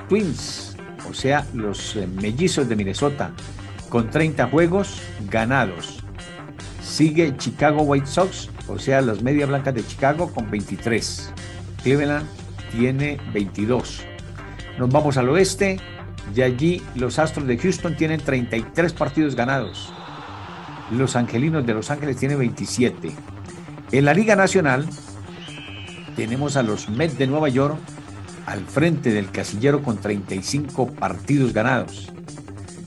Twins, 0.09 0.77
o 1.09 1.15
sea, 1.15 1.47
los 1.55 1.97
eh, 1.97 2.07
mellizos 2.07 2.69
de 2.69 2.77
Minnesota, 2.77 3.33
con 3.89 4.11
30 4.11 4.49
juegos 4.49 5.01
ganados. 5.31 6.03
Sigue 6.83 7.37
Chicago 7.37 7.83
White 7.83 8.07
Sox, 8.07 8.51
o 8.69 8.79
sea, 8.79 9.01
los 9.01 9.23
Media 9.23 9.47
Blancas 9.47 9.75
de 9.75 9.87
Chicago, 9.87 10.33
con 10.33 10.51
23. 10.51 11.33
Cleveland 11.83 12.27
tiene 12.73 13.19
22. 13.33 14.05
Nos 14.79 14.91
vamos 14.91 15.17
al 15.17 15.29
oeste 15.29 15.79
y 16.35 16.43
allí 16.43 16.83
los 16.95 17.19
Astros 17.19 17.47
de 17.47 17.59
Houston 17.59 17.97
tienen 17.97 18.21
33 18.21 18.93
partidos 18.93 19.35
ganados. 19.35 19.93
Los 20.91 21.17
Angelinos 21.17 21.67
de 21.67 21.75
Los 21.75 21.91
Ángeles 21.91 22.17
tienen 22.17 22.39
27. 22.39 23.13
En 23.93 24.05
la 24.05 24.15
Liga 24.15 24.37
Nacional 24.37 24.87
tenemos 26.17 26.57
a 26.57 26.63
los 26.63 26.89
Mets 26.89 27.19
de 27.19 27.27
Nueva 27.27 27.49
York 27.49 27.79
al 28.47 28.65
frente 28.65 29.11
del 29.11 29.31
casillero 29.31 29.83
con 29.83 29.99
35 29.99 30.93
partidos 30.93 31.53
ganados, 31.53 32.13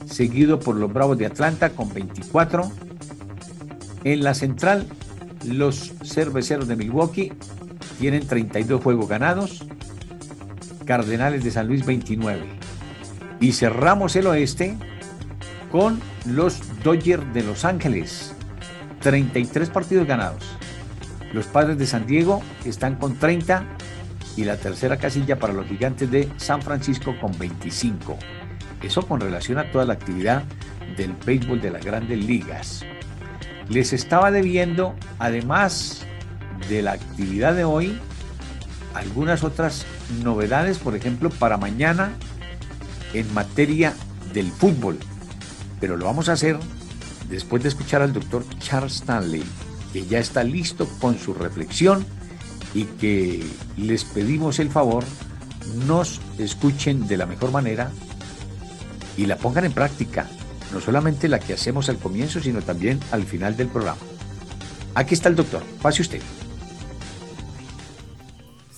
seguido 0.05 0.59
por 0.59 0.75
los 0.75 0.91
Bravos 0.91 1.17
de 1.17 1.25
Atlanta 1.25 1.69
con 1.71 1.93
24. 1.93 2.69
En 4.03 4.23
la 4.23 4.33
central, 4.33 4.87
los 5.45 5.93
Cerveceros 6.03 6.67
de 6.67 6.75
Milwaukee 6.75 7.31
tienen 7.99 8.27
32 8.27 8.83
juegos 8.83 9.07
ganados, 9.07 9.65
Cardenales 10.85 11.43
de 11.43 11.51
San 11.51 11.67
Luis 11.67 11.85
29. 11.85 12.62
Y 13.43 13.51
cerramos 13.51 14.15
el 14.15 14.27
oeste 14.27 14.77
con 15.69 15.99
los 16.25 16.61
Dodgers 16.81 17.33
de 17.33 17.43
Los 17.43 17.65
Ángeles, 17.65 18.33
33 19.01 19.69
partidos 19.69 20.07
ganados. 20.07 20.45
Los 21.33 21.47
Padres 21.47 21.77
de 21.77 21.85
San 21.85 22.07
Diego 22.07 22.41
están 22.63 22.95
con 22.95 23.19
30 23.19 23.65
y 24.37 24.45
la 24.45 24.55
tercera 24.55 24.95
casilla 24.95 25.39
para 25.39 25.51
los 25.51 25.67
gigantes 25.67 26.09
de 26.09 26.29
San 26.37 26.61
Francisco 26.61 27.15
con 27.19 27.37
25. 27.37 28.17
Eso 28.81 29.05
con 29.05 29.19
relación 29.19 29.57
a 29.57 29.69
toda 29.73 29.83
la 29.83 29.95
actividad 29.95 30.45
del 30.95 31.11
béisbol 31.11 31.59
de 31.59 31.71
las 31.71 31.83
grandes 31.83 32.23
ligas. 32.23 32.85
Les 33.67 33.91
estaba 33.91 34.31
debiendo, 34.31 34.95
además 35.19 36.05
de 36.69 36.81
la 36.81 36.93
actividad 36.93 37.53
de 37.55 37.65
hoy, 37.65 37.99
algunas 38.93 39.43
otras 39.43 39.85
novedades, 40.23 40.79
por 40.79 40.95
ejemplo, 40.95 41.29
para 41.29 41.57
mañana 41.57 42.13
en 43.13 43.31
materia 43.33 43.93
del 44.33 44.51
fútbol. 44.51 44.99
Pero 45.79 45.97
lo 45.97 46.05
vamos 46.05 46.29
a 46.29 46.33
hacer 46.33 46.57
después 47.29 47.63
de 47.63 47.69
escuchar 47.69 48.01
al 48.01 48.13
doctor 48.13 48.45
Charles 48.59 48.95
Stanley, 48.95 49.43
que 49.91 50.05
ya 50.05 50.19
está 50.19 50.43
listo 50.43 50.87
con 50.99 51.17
su 51.17 51.33
reflexión 51.33 52.05
y 52.73 52.85
que 52.85 53.45
les 53.77 54.03
pedimos 54.03 54.59
el 54.59 54.69
favor 54.69 55.03
nos 55.87 56.19
escuchen 56.37 57.07
de 57.07 57.17
la 57.17 57.25
mejor 57.25 57.51
manera 57.51 57.91
y 59.17 59.25
la 59.25 59.37
pongan 59.37 59.65
en 59.65 59.73
práctica, 59.73 60.27
no 60.73 60.81
solamente 60.81 61.27
la 61.27 61.39
que 61.39 61.53
hacemos 61.53 61.89
al 61.89 61.97
comienzo, 61.97 62.39
sino 62.41 62.61
también 62.61 62.99
al 63.11 63.23
final 63.23 63.55
del 63.55 63.67
programa. 63.67 64.01
Aquí 64.95 65.13
está 65.13 65.29
el 65.29 65.35
doctor, 65.35 65.63
pase 65.81 66.01
usted. 66.01 66.21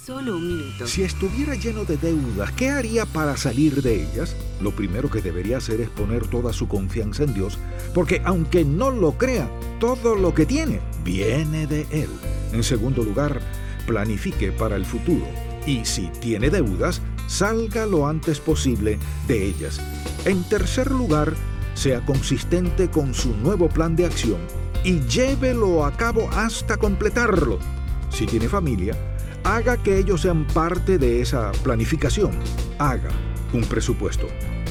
Solo 0.06 0.36
un 0.36 0.47
minuto. 0.47 0.86
Si 0.86 1.01
estuviera 1.01 1.56
lleno 1.56 1.84
de 1.84 1.97
deudas, 1.97 2.51
¿qué 2.51 2.70
haría 2.70 3.08
para 3.08 3.36
salir 3.38 3.82
de 3.82 4.03
ellas? 4.03 4.36
Lo 4.62 4.70
primero 4.70 5.10
que 5.10 5.20
debería 5.20 5.58
hacer 5.58 5.82
es 5.82 5.89
poner 5.89 6.28
toda 6.28 6.53
su 6.53 6.68
confianza 6.68 7.24
en 7.24 7.34
Dios, 7.34 7.58
porque 7.91 8.22
aunque 8.24 8.64
no 8.64 8.91
lo 8.91 9.18
crea, 9.18 9.49
todo 9.80 10.14
lo 10.14 10.36
que 10.36 10.45
tiene 10.45 10.80
viene 11.03 11.66
de 11.66 11.88
Él. 11.89 12.10
En 12.53 12.64
segundo 12.64 13.01
lugar, 13.01 13.41
planifique 13.88 14.51
para 14.51 14.76
el 14.76 14.86
futuro 14.86 15.26
y 15.66 15.84
si 15.86 16.12
tiene 16.22 16.51
deudas, 16.51 17.01
salga 17.26 17.88
lo 17.88 18.06
antes 18.06 18.39
posible 18.39 18.99
de 19.28 19.43
ellas. 19.43 19.82
En 20.26 20.43
tercer 20.43 20.91
lugar, 20.91 21.34
sea 21.74 22.06
consistente 22.06 22.91
con 22.91 23.16
su 23.16 23.36
nuevo 23.38 23.70
plan 23.70 23.95
de 23.95 24.06
acción 24.06 24.41
y 24.84 24.99
llévelo 25.08 25.84
a 25.84 25.97
cabo 25.97 26.30
hasta 26.32 26.78
completarlo. 26.78 27.58
Si 28.12 28.28
tiene 28.28 28.47
familia, 28.47 28.95
haga 29.46 29.78
que 29.78 30.00
ellos 30.00 30.22
sean 30.22 30.46
parte 30.48 30.98
de 30.98 31.22
esa 31.22 31.52
planificación. 31.64 32.32
Haga 32.80 33.12
un 33.54 33.62
presupuesto. 33.62 34.28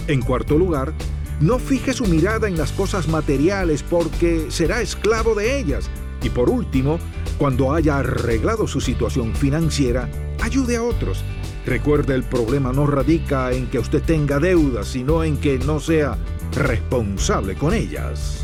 En 0.08 0.20
cuarto 0.20 0.58
lugar, 0.58 0.92
no 1.40 1.58
fije 1.58 1.92
su 1.92 2.04
mirada 2.06 2.48
en 2.48 2.58
las 2.58 2.72
cosas 2.72 3.08
materiales 3.08 3.82
porque 3.82 4.46
será 4.50 4.82
esclavo 4.82 5.34
de 5.34 5.58
ellas. 5.58 5.88
Y 6.22 6.30
por 6.30 6.50
último, 6.50 6.98
cuando 7.38 7.72
haya 7.72 7.98
arreglado 7.98 8.66
su 8.66 8.80
situación 8.80 9.34
financiera, 9.34 10.08
ayude 10.42 10.76
a 10.76 10.82
otros. 10.82 11.24
Recuerde, 11.64 12.14
el 12.14 12.24
problema 12.24 12.72
no 12.72 12.86
radica 12.86 13.52
en 13.52 13.68
que 13.68 13.78
usted 13.78 14.02
tenga 14.02 14.40
deudas, 14.40 14.88
sino 14.88 15.22
en 15.22 15.36
que 15.36 15.58
no 15.58 15.78
sea 15.80 16.18
responsable 16.56 17.54
con 17.54 17.74
ellas. 17.74 18.43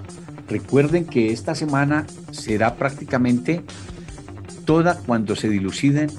Recuerden 0.50 1.06
que 1.06 1.32
esta 1.32 1.56
semana 1.56 2.06
será 2.32 2.76
prácticamente 2.76 3.64
toda 4.66 4.98
cuando 4.98 5.38
se 5.38 5.48
diluciden 5.48 6.12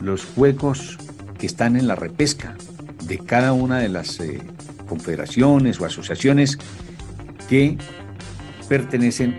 los 0.00 0.24
juegos 0.24 0.98
están 1.46 1.76
en 1.76 1.86
la 1.86 1.94
repesca 1.94 2.56
de 3.04 3.18
cada 3.18 3.52
una 3.52 3.78
de 3.78 3.88
las 3.88 4.20
eh, 4.20 4.40
confederaciones 4.88 5.80
o 5.80 5.86
asociaciones 5.86 6.58
que 7.48 7.78
pertenecen 8.68 9.36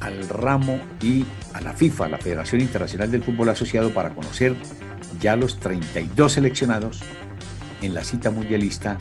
al 0.00 0.28
ramo 0.28 0.78
y 1.02 1.24
a 1.54 1.60
la 1.60 1.72
FIFA, 1.72 2.08
la 2.08 2.18
Federación 2.18 2.60
Internacional 2.60 3.10
del 3.10 3.22
Fútbol 3.22 3.48
Asociado, 3.48 3.92
para 3.92 4.14
conocer 4.14 4.54
ya 5.20 5.34
los 5.36 5.58
32 5.58 6.32
seleccionados 6.32 7.02
en 7.82 7.94
la 7.94 8.04
cita 8.04 8.30
mundialista 8.30 8.96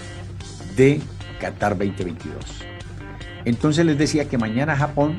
de 0.75 1.01
Qatar 1.39 1.77
2022. 1.77 2.63
Entonces 3.45 3.85
les 3.85 3.97
decía 3.97 4.27
que 4.27 4.37
mañana 4.37 4.75
Japón 4.75 5.17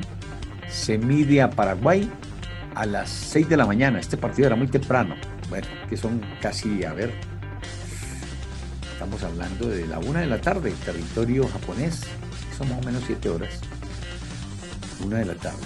se 0.69 0.97
mide 0.97 1.41
a 1.41 1.49
Paraguay 1.49 2.09
a 2.75 2.85
las 2.85 3.09
6 3.09 3.49
de 3.49 3.57
la 3.57 3.65
mañana. 3.65 3.99
Este 3.99 4.17
partido 4.17 4.47
era 4.47 4.55
muy 4.55 4.67
temprano. 4.67 5.15
Bueno, 5.49 5.67
que 5.89 5.97
son 5.97 6.21
casi, 6.41 6.83
a 6.83 6.93
ver, 6.93 7.13
estamos 8.93 9.23
hablando 9.23 9.67
de 9.67 9.87
la 9.87 9.99
1 9.99 10.19
de 10.19 10.27
la 10.27 10.39
tarde, 10.39 10.73
territorio 10.85 11.47
japonés. 11.47 12.01
Son 12.57 12.69
más 12.69 12.79
o 12.79 12.85
menos 12.85 13.03
7 13.07 13.29
horas. 13.29 13.59
1 15.03 15.15
de 15.15 15.25
la 15.25 15.35
tarde. 15.35 15.57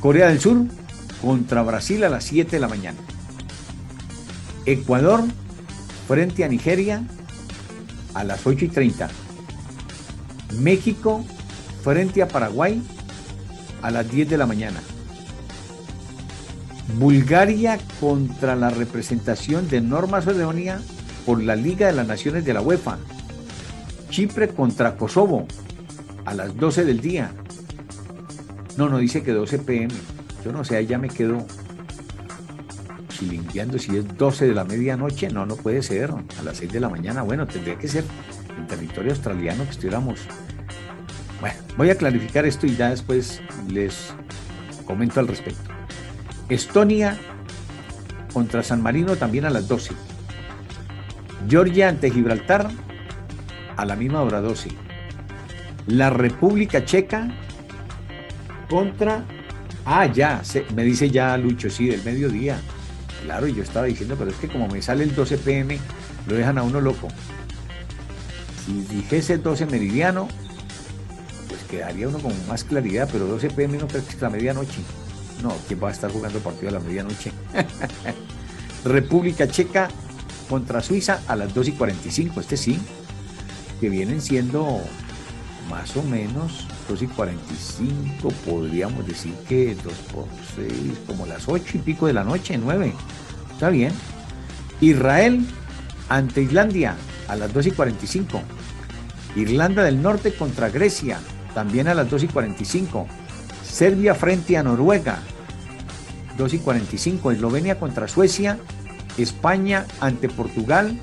Corea 0.00 0.28
del 0.28 0.40
Sur 0.40 0.64
contra 1.20 1.62
Brasil 1.62 2.02
a 2.04 2.08
las 2.08 2.24
7 2.24 2.52
de 2.52 2.60
la 2.60 2.68
mañana. 2.68 2.98
Ecuador 4.64 5.24
frente 6.08 6.44
a 6.44 6.48
Nigeria 6.48 7.02
a 8.14 8.24
las 8.24 8.46
8 8.46 8.64
y 8.64 8.68
30. 8.68 9.08
México 10.60 11.24
frente 11.82 12.22
a 12.22 12.28
Paraguay 12.28 12.82
a 13.82 13.90
las 13.90 14.10
10 14.10 14.30
de 14.30 14.38
la 14.38 14.46
mañana. 14.46 14.80
Bulgaria 16.94 17.78
contra 18.00 18.56
la 18.56 18.70
representación 18.70 19.68
de 19.68 19.80
Norma 19.80 20.18
Macedonia 20.18 20.80
por 21.24 21.42
la 21.42 21.56
Liga 21.56 21.88
de 21.88 21.92
las 21.92 22.06
Naciones 22.06 22.44
de 22.44 22.54
la 22.54 22.60
UEFA. 22.60 22.98
Chipre 24.10 24.48
contra 24.48 24.96
Kosovo 24.96 25.46
a 26.24 26.34
las 26.34 26.56
12 26.56 26.84
del 26.84 27.00
día. 27.00 27.32
No, 28.76 28.88
no 28.88 28.98
dice 28.98 29.22
que 29.22 29.32
12 29.32 29.58
pm. 29.58 29.94
Yo 30.44 30.52
no 30.52 30.64
sé, 30.64 30.86
ya 30.86 30.98
me 30.98 31.08
quedo 31.08 31.44
limpiando 33.22 33.78
si 33.78 33.96
es 33.96 34.16
12 34.16 34.46
de 34.46 34.54
la 34.54 34.64
medianoche, 34.64 35.30
no, 35.30 35.46
no 35.46 35.56
puede 35.56 35.82
ser, 35.82 36.10
a 36.10 36.42
las 36.42 36.58
6 36.58 36.72
de 36.72 36.80
la 36.80 36.88
mañana, 36.88 37.22
bueno, 37.22 37.46
tendría 37.46 37.76
que 37.78 37.88
ser 37.88 38.04
en 38.56 38.66
territorio 38.66 39.12
australiano 39.12 39.64
que 39.64 39.70
estuviéramos. 39.70 40.20
Bueno, 41.40 41.56
voy 41.76 41.90
a 41.90 41.96
clarificar 41.96 42.46
esto 42.46 42.66
y 42.66 42.76
ya 42.76 42.90
después 42.90 43.40
les 43.68 44.12
comento 44.86 45.20
al 45.20 45.28
respecto. 45.28 45.65
Estonia 46.48 47.18
contra 48.32 48.62
San 48.62 48.82
Marino 48.82 49.16
también 49.16 49.44
a 49.44 49.50
las 49.50 49.68
12. 49.68 49.94
Georgia 51.48 51.88
ante 51.88 52.10
Gibraltar 52.10 52.68
a 53.76 53.84
la 53.84 53.96
misma 53.96 54.22
hora 54.22 54.40
12. 54.40 54.70
La 55.86 56.10
República 56.10 56.84
Checa 56.84 57.28
contra... 58.68 59.24
Ah, 59.84 60.06
ya, 60.06 60.42
me 60.74 60.82
dice 60.82 61.10
ya 61.10 61.36
Lucho, 61.36 61.70
sí, 61.70 61.86
del 61.86 62.02
mediodía. 62.02 62.60
Claro, 63.22 63.46
yo 63.46 63.62
estaba 63.62 63.86
diciendo, 63.86 64.16
pero 64.18 64.30
es 64.30 64.36
que 64.36 64.48
como 64.48 64.68
me 64.68 64.82
sale 64.82 65.04
el 65.04 65.14
12 65.14 65.38
pm, 65.38 65.78
lo 66.26 66.34
dejan 66.34 66.58
a 66.58 66.62
uno 66.62 66.80
loco. 66.80 67.08
Si 68.64 68.72
dijese 68.94 69.38
12 69.38 69.66
meridiano, 69.66 70.28
quedaría 71.66 72.08
uno 72.08 72.18
con 72.18 72.32
más 72.48 72.64
claridad, 72.64 73.08
pero 73.10 73.26
12 73.26 73.50
pm 73.50 73.78
no 73.78 73.88
creo 73.88 74.04
que 74.04 74.10
es 74.10 74.20
la 74.20 74.30
medianoche. 74.30 74.80
No, 75.42 75.54
¿quién 75.68 75.82
va 75.82 75.88
a 75.88 75.92
estar 75.92 76.10
jugando 76.10 76.38
partido 76.40 76.68
a 76.68 76.72
la 76.72 76.80
medianoche? 76.80 77.32
República 78.84 79.48
Checa 79.48 79.88
contra 80.48 80.80
Suiza 80.80 81.20
a 81.26 81.36
las 81.36 81.52
2 81.54 81.68
y 81.68 81.72
45, 81.72 82.40
este 82.40 82.56
sí, 82.56 82.78
que 83.80 83.88
vienen 83.88 84.20
siendo 84.20 84.80
más 85.68 85.96
o 85.96 86.02
menos 86.02 86.66
2 86.88 87.02
y 87.02 87.06
45, 87.08 88.28
podríamos 88.44 89.06
decir 89.06 89.34
que 89.48 89.74
2 89.74 89.92
por 90.12 90.26
6, 90.56 90.72
como 91.06 91.26
las 91.26 91.48
8 91.48 91.64
y 91.74 91.78
pico 91.78 92.06
de 92.06 92.12
la 92.12 92.24
noche, 92.24 92.56
9. 92.58 92.92
Está 93.52 93.70
bien. 93.70 93.92
Israel 94.80 95.44
ante 96.08 96.42
Islandia 96.42 96.94
a 97.28 97.36
las 97.36 97.52
2 97.52 97.66
y 97.66 97.70
45. 97.72 98.42
Irlanda 99.34 99.82
del 99.82 100.00
Norte 100.00 100.32
contra 100.32 100.70
Grecia, 100.70 101.18
también 101.54 101.88
a 101.88 101.94
las 101.94 102.08
2 102.08 102.24
y 102.24 102.28
45. 102.28 103.06
Serbia 103.76 104.14
frente 104.14 104.56
a 104.56 104.62
Noruega, 104.62 105.18
2 106.38 106.54
y 106.54 106.58
45. 106.60 107.30
Eslovenia 107.30 107.78
contra 107.78 108.08
Suecia. 108.08 108.56
España 109.18 109.84
ante 110.00 110.30
Portugal. 110.30 110.98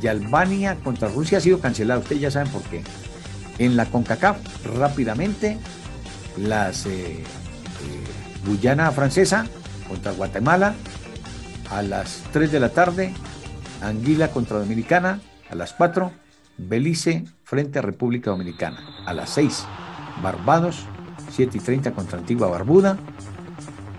Y 0.00 0.06
Albania 0.06 0.78
contra 0.82 1.08
Rusia 1.08 1.36
ha 1.36 1.40
sido 1.42 1.60
cancelado. 1.60 2.00
Ustedes 2.00 2.22
ya 2.22 2.30
saben 2.30 2.50
por 2.50 2.62
qué. 2.62 2.82
En 3.58 3.76
la 3.76 3.84
CONCACAF, 3.84 4.38
rápidamente, 4.78 5.58
las 6.38 6.86
eh, 6.86 7.18
eh, 7.18 7.24
Guyana 8.46 8.90
francesa 8.92 9.44
contra 9.86 10.12
Guatemala 10.12 10.74
a 11.70 11.82
las 11.82 12.22
3 12.32 12.50
de 12.52 12.60
la 12.60 12.70
tarde, 12.70 13.12
Anguila 13.82 14.28
contra 14.28 14.58
Dominicana 14.58 15.20
a 15.50 15.54
las 15.54 15.74
4, 15.74 16.10
Belice 16.56 17.26
frente 17.44 17.80
a 17.80 17.82
República 17.82 18.30
Dominicana 18.30 18.80
a 19.04 19.12
las 19.12 19.28
6, 19.28 19.66
Barbados 20.22 20.86
7 21.32 21.58
y 21.58 21.60
30 21.60 21.92
contra 21.92 22.18
Antigua 22.18 22.48
Barbuda, 22.48 22.98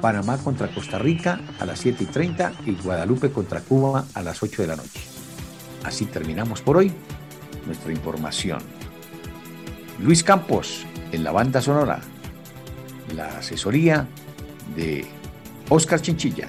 Panamá 0.01 0.37
contra 0.37 0.67
Costa 0.73 0.99
Rica 0.99 1.39
a 1.59 1.65
las 1.65 1.79
7 1.79 2.03
y 2.03 2.07
30 2.07 2.53
y 2.65 2.75
Guadalupe 2.75 3.31
contra 3.31 3.61
Cuba 3.61 4.05
a 4.13 4.21
las 4.21 4.43
8 4.43 4.61
de 4.61 4.67
la 4.67 4.75
noche. 4.75 5.01
Así 5.83 6.05
terminamos 6.05 6.61
por 6.61 6.77
hoy 6.77 6.91
nuestra 7.65 7.91
información. 7.91 8.59
Luis 9.99 10.23
Campos 10.23 10.85
en 11.11 11.23
la 11.23 11.31
banda 11.31 11.61
sonora, 11.61 12.01
la 13.15 13.37
asesoría 13.37 14.07
de 14.75 15.05
Oscar 15.69 16.01
Chinchilla. 16.01 16.47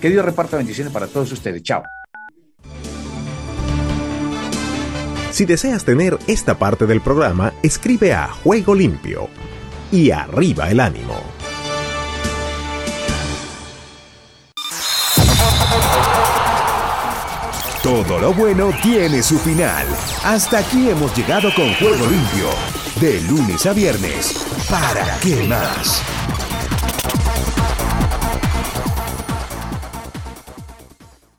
Que 0.00 0.10
Dios 0.10 0.24
reparta 0.24 0.56
bendiciones 0.56 0.92
para 0.92 1.06
todos 1.06 1.30
ustedes. 1.30 1.62
Chao. 1.62 1.82
Si 5.30 5.46
deseas 5.46 5.84
tener 5.84 6.18
esta 6.26 6.58
parte 6.58 6.86
del 6.86 7.00
programa, 7.00 7.52
escribe 7.62 8.12
a 8.12 8.28
Juego 8.28 8.74
Limpio 8.74 9.28
y 9.92 10.10
arriba 10.10 10.68
el 10.70 10.80
ánimo. 10.80 11.22
Todo 17.82 18.18
lo 18.18 18.32
bueno 18.32 18.70
tiene 18.80 19.22
su 19.22 19.38
final. 19.38 19.86
Hasta 20.24 20.58
aquí 20.58 20.88
hemos 20.88 21.14
llegado 21.16 21.52
con 21.54 21.74
Juego 21.74 22.06
Limpio. 22.06 22.48
De 23.00 23.20
lunes 23.22 23.66
a 23.66 23.72
viernes. 23.72 24.46
¿Para 24.70 25.18
qué 25.20 25.46
más? 25.48 26.00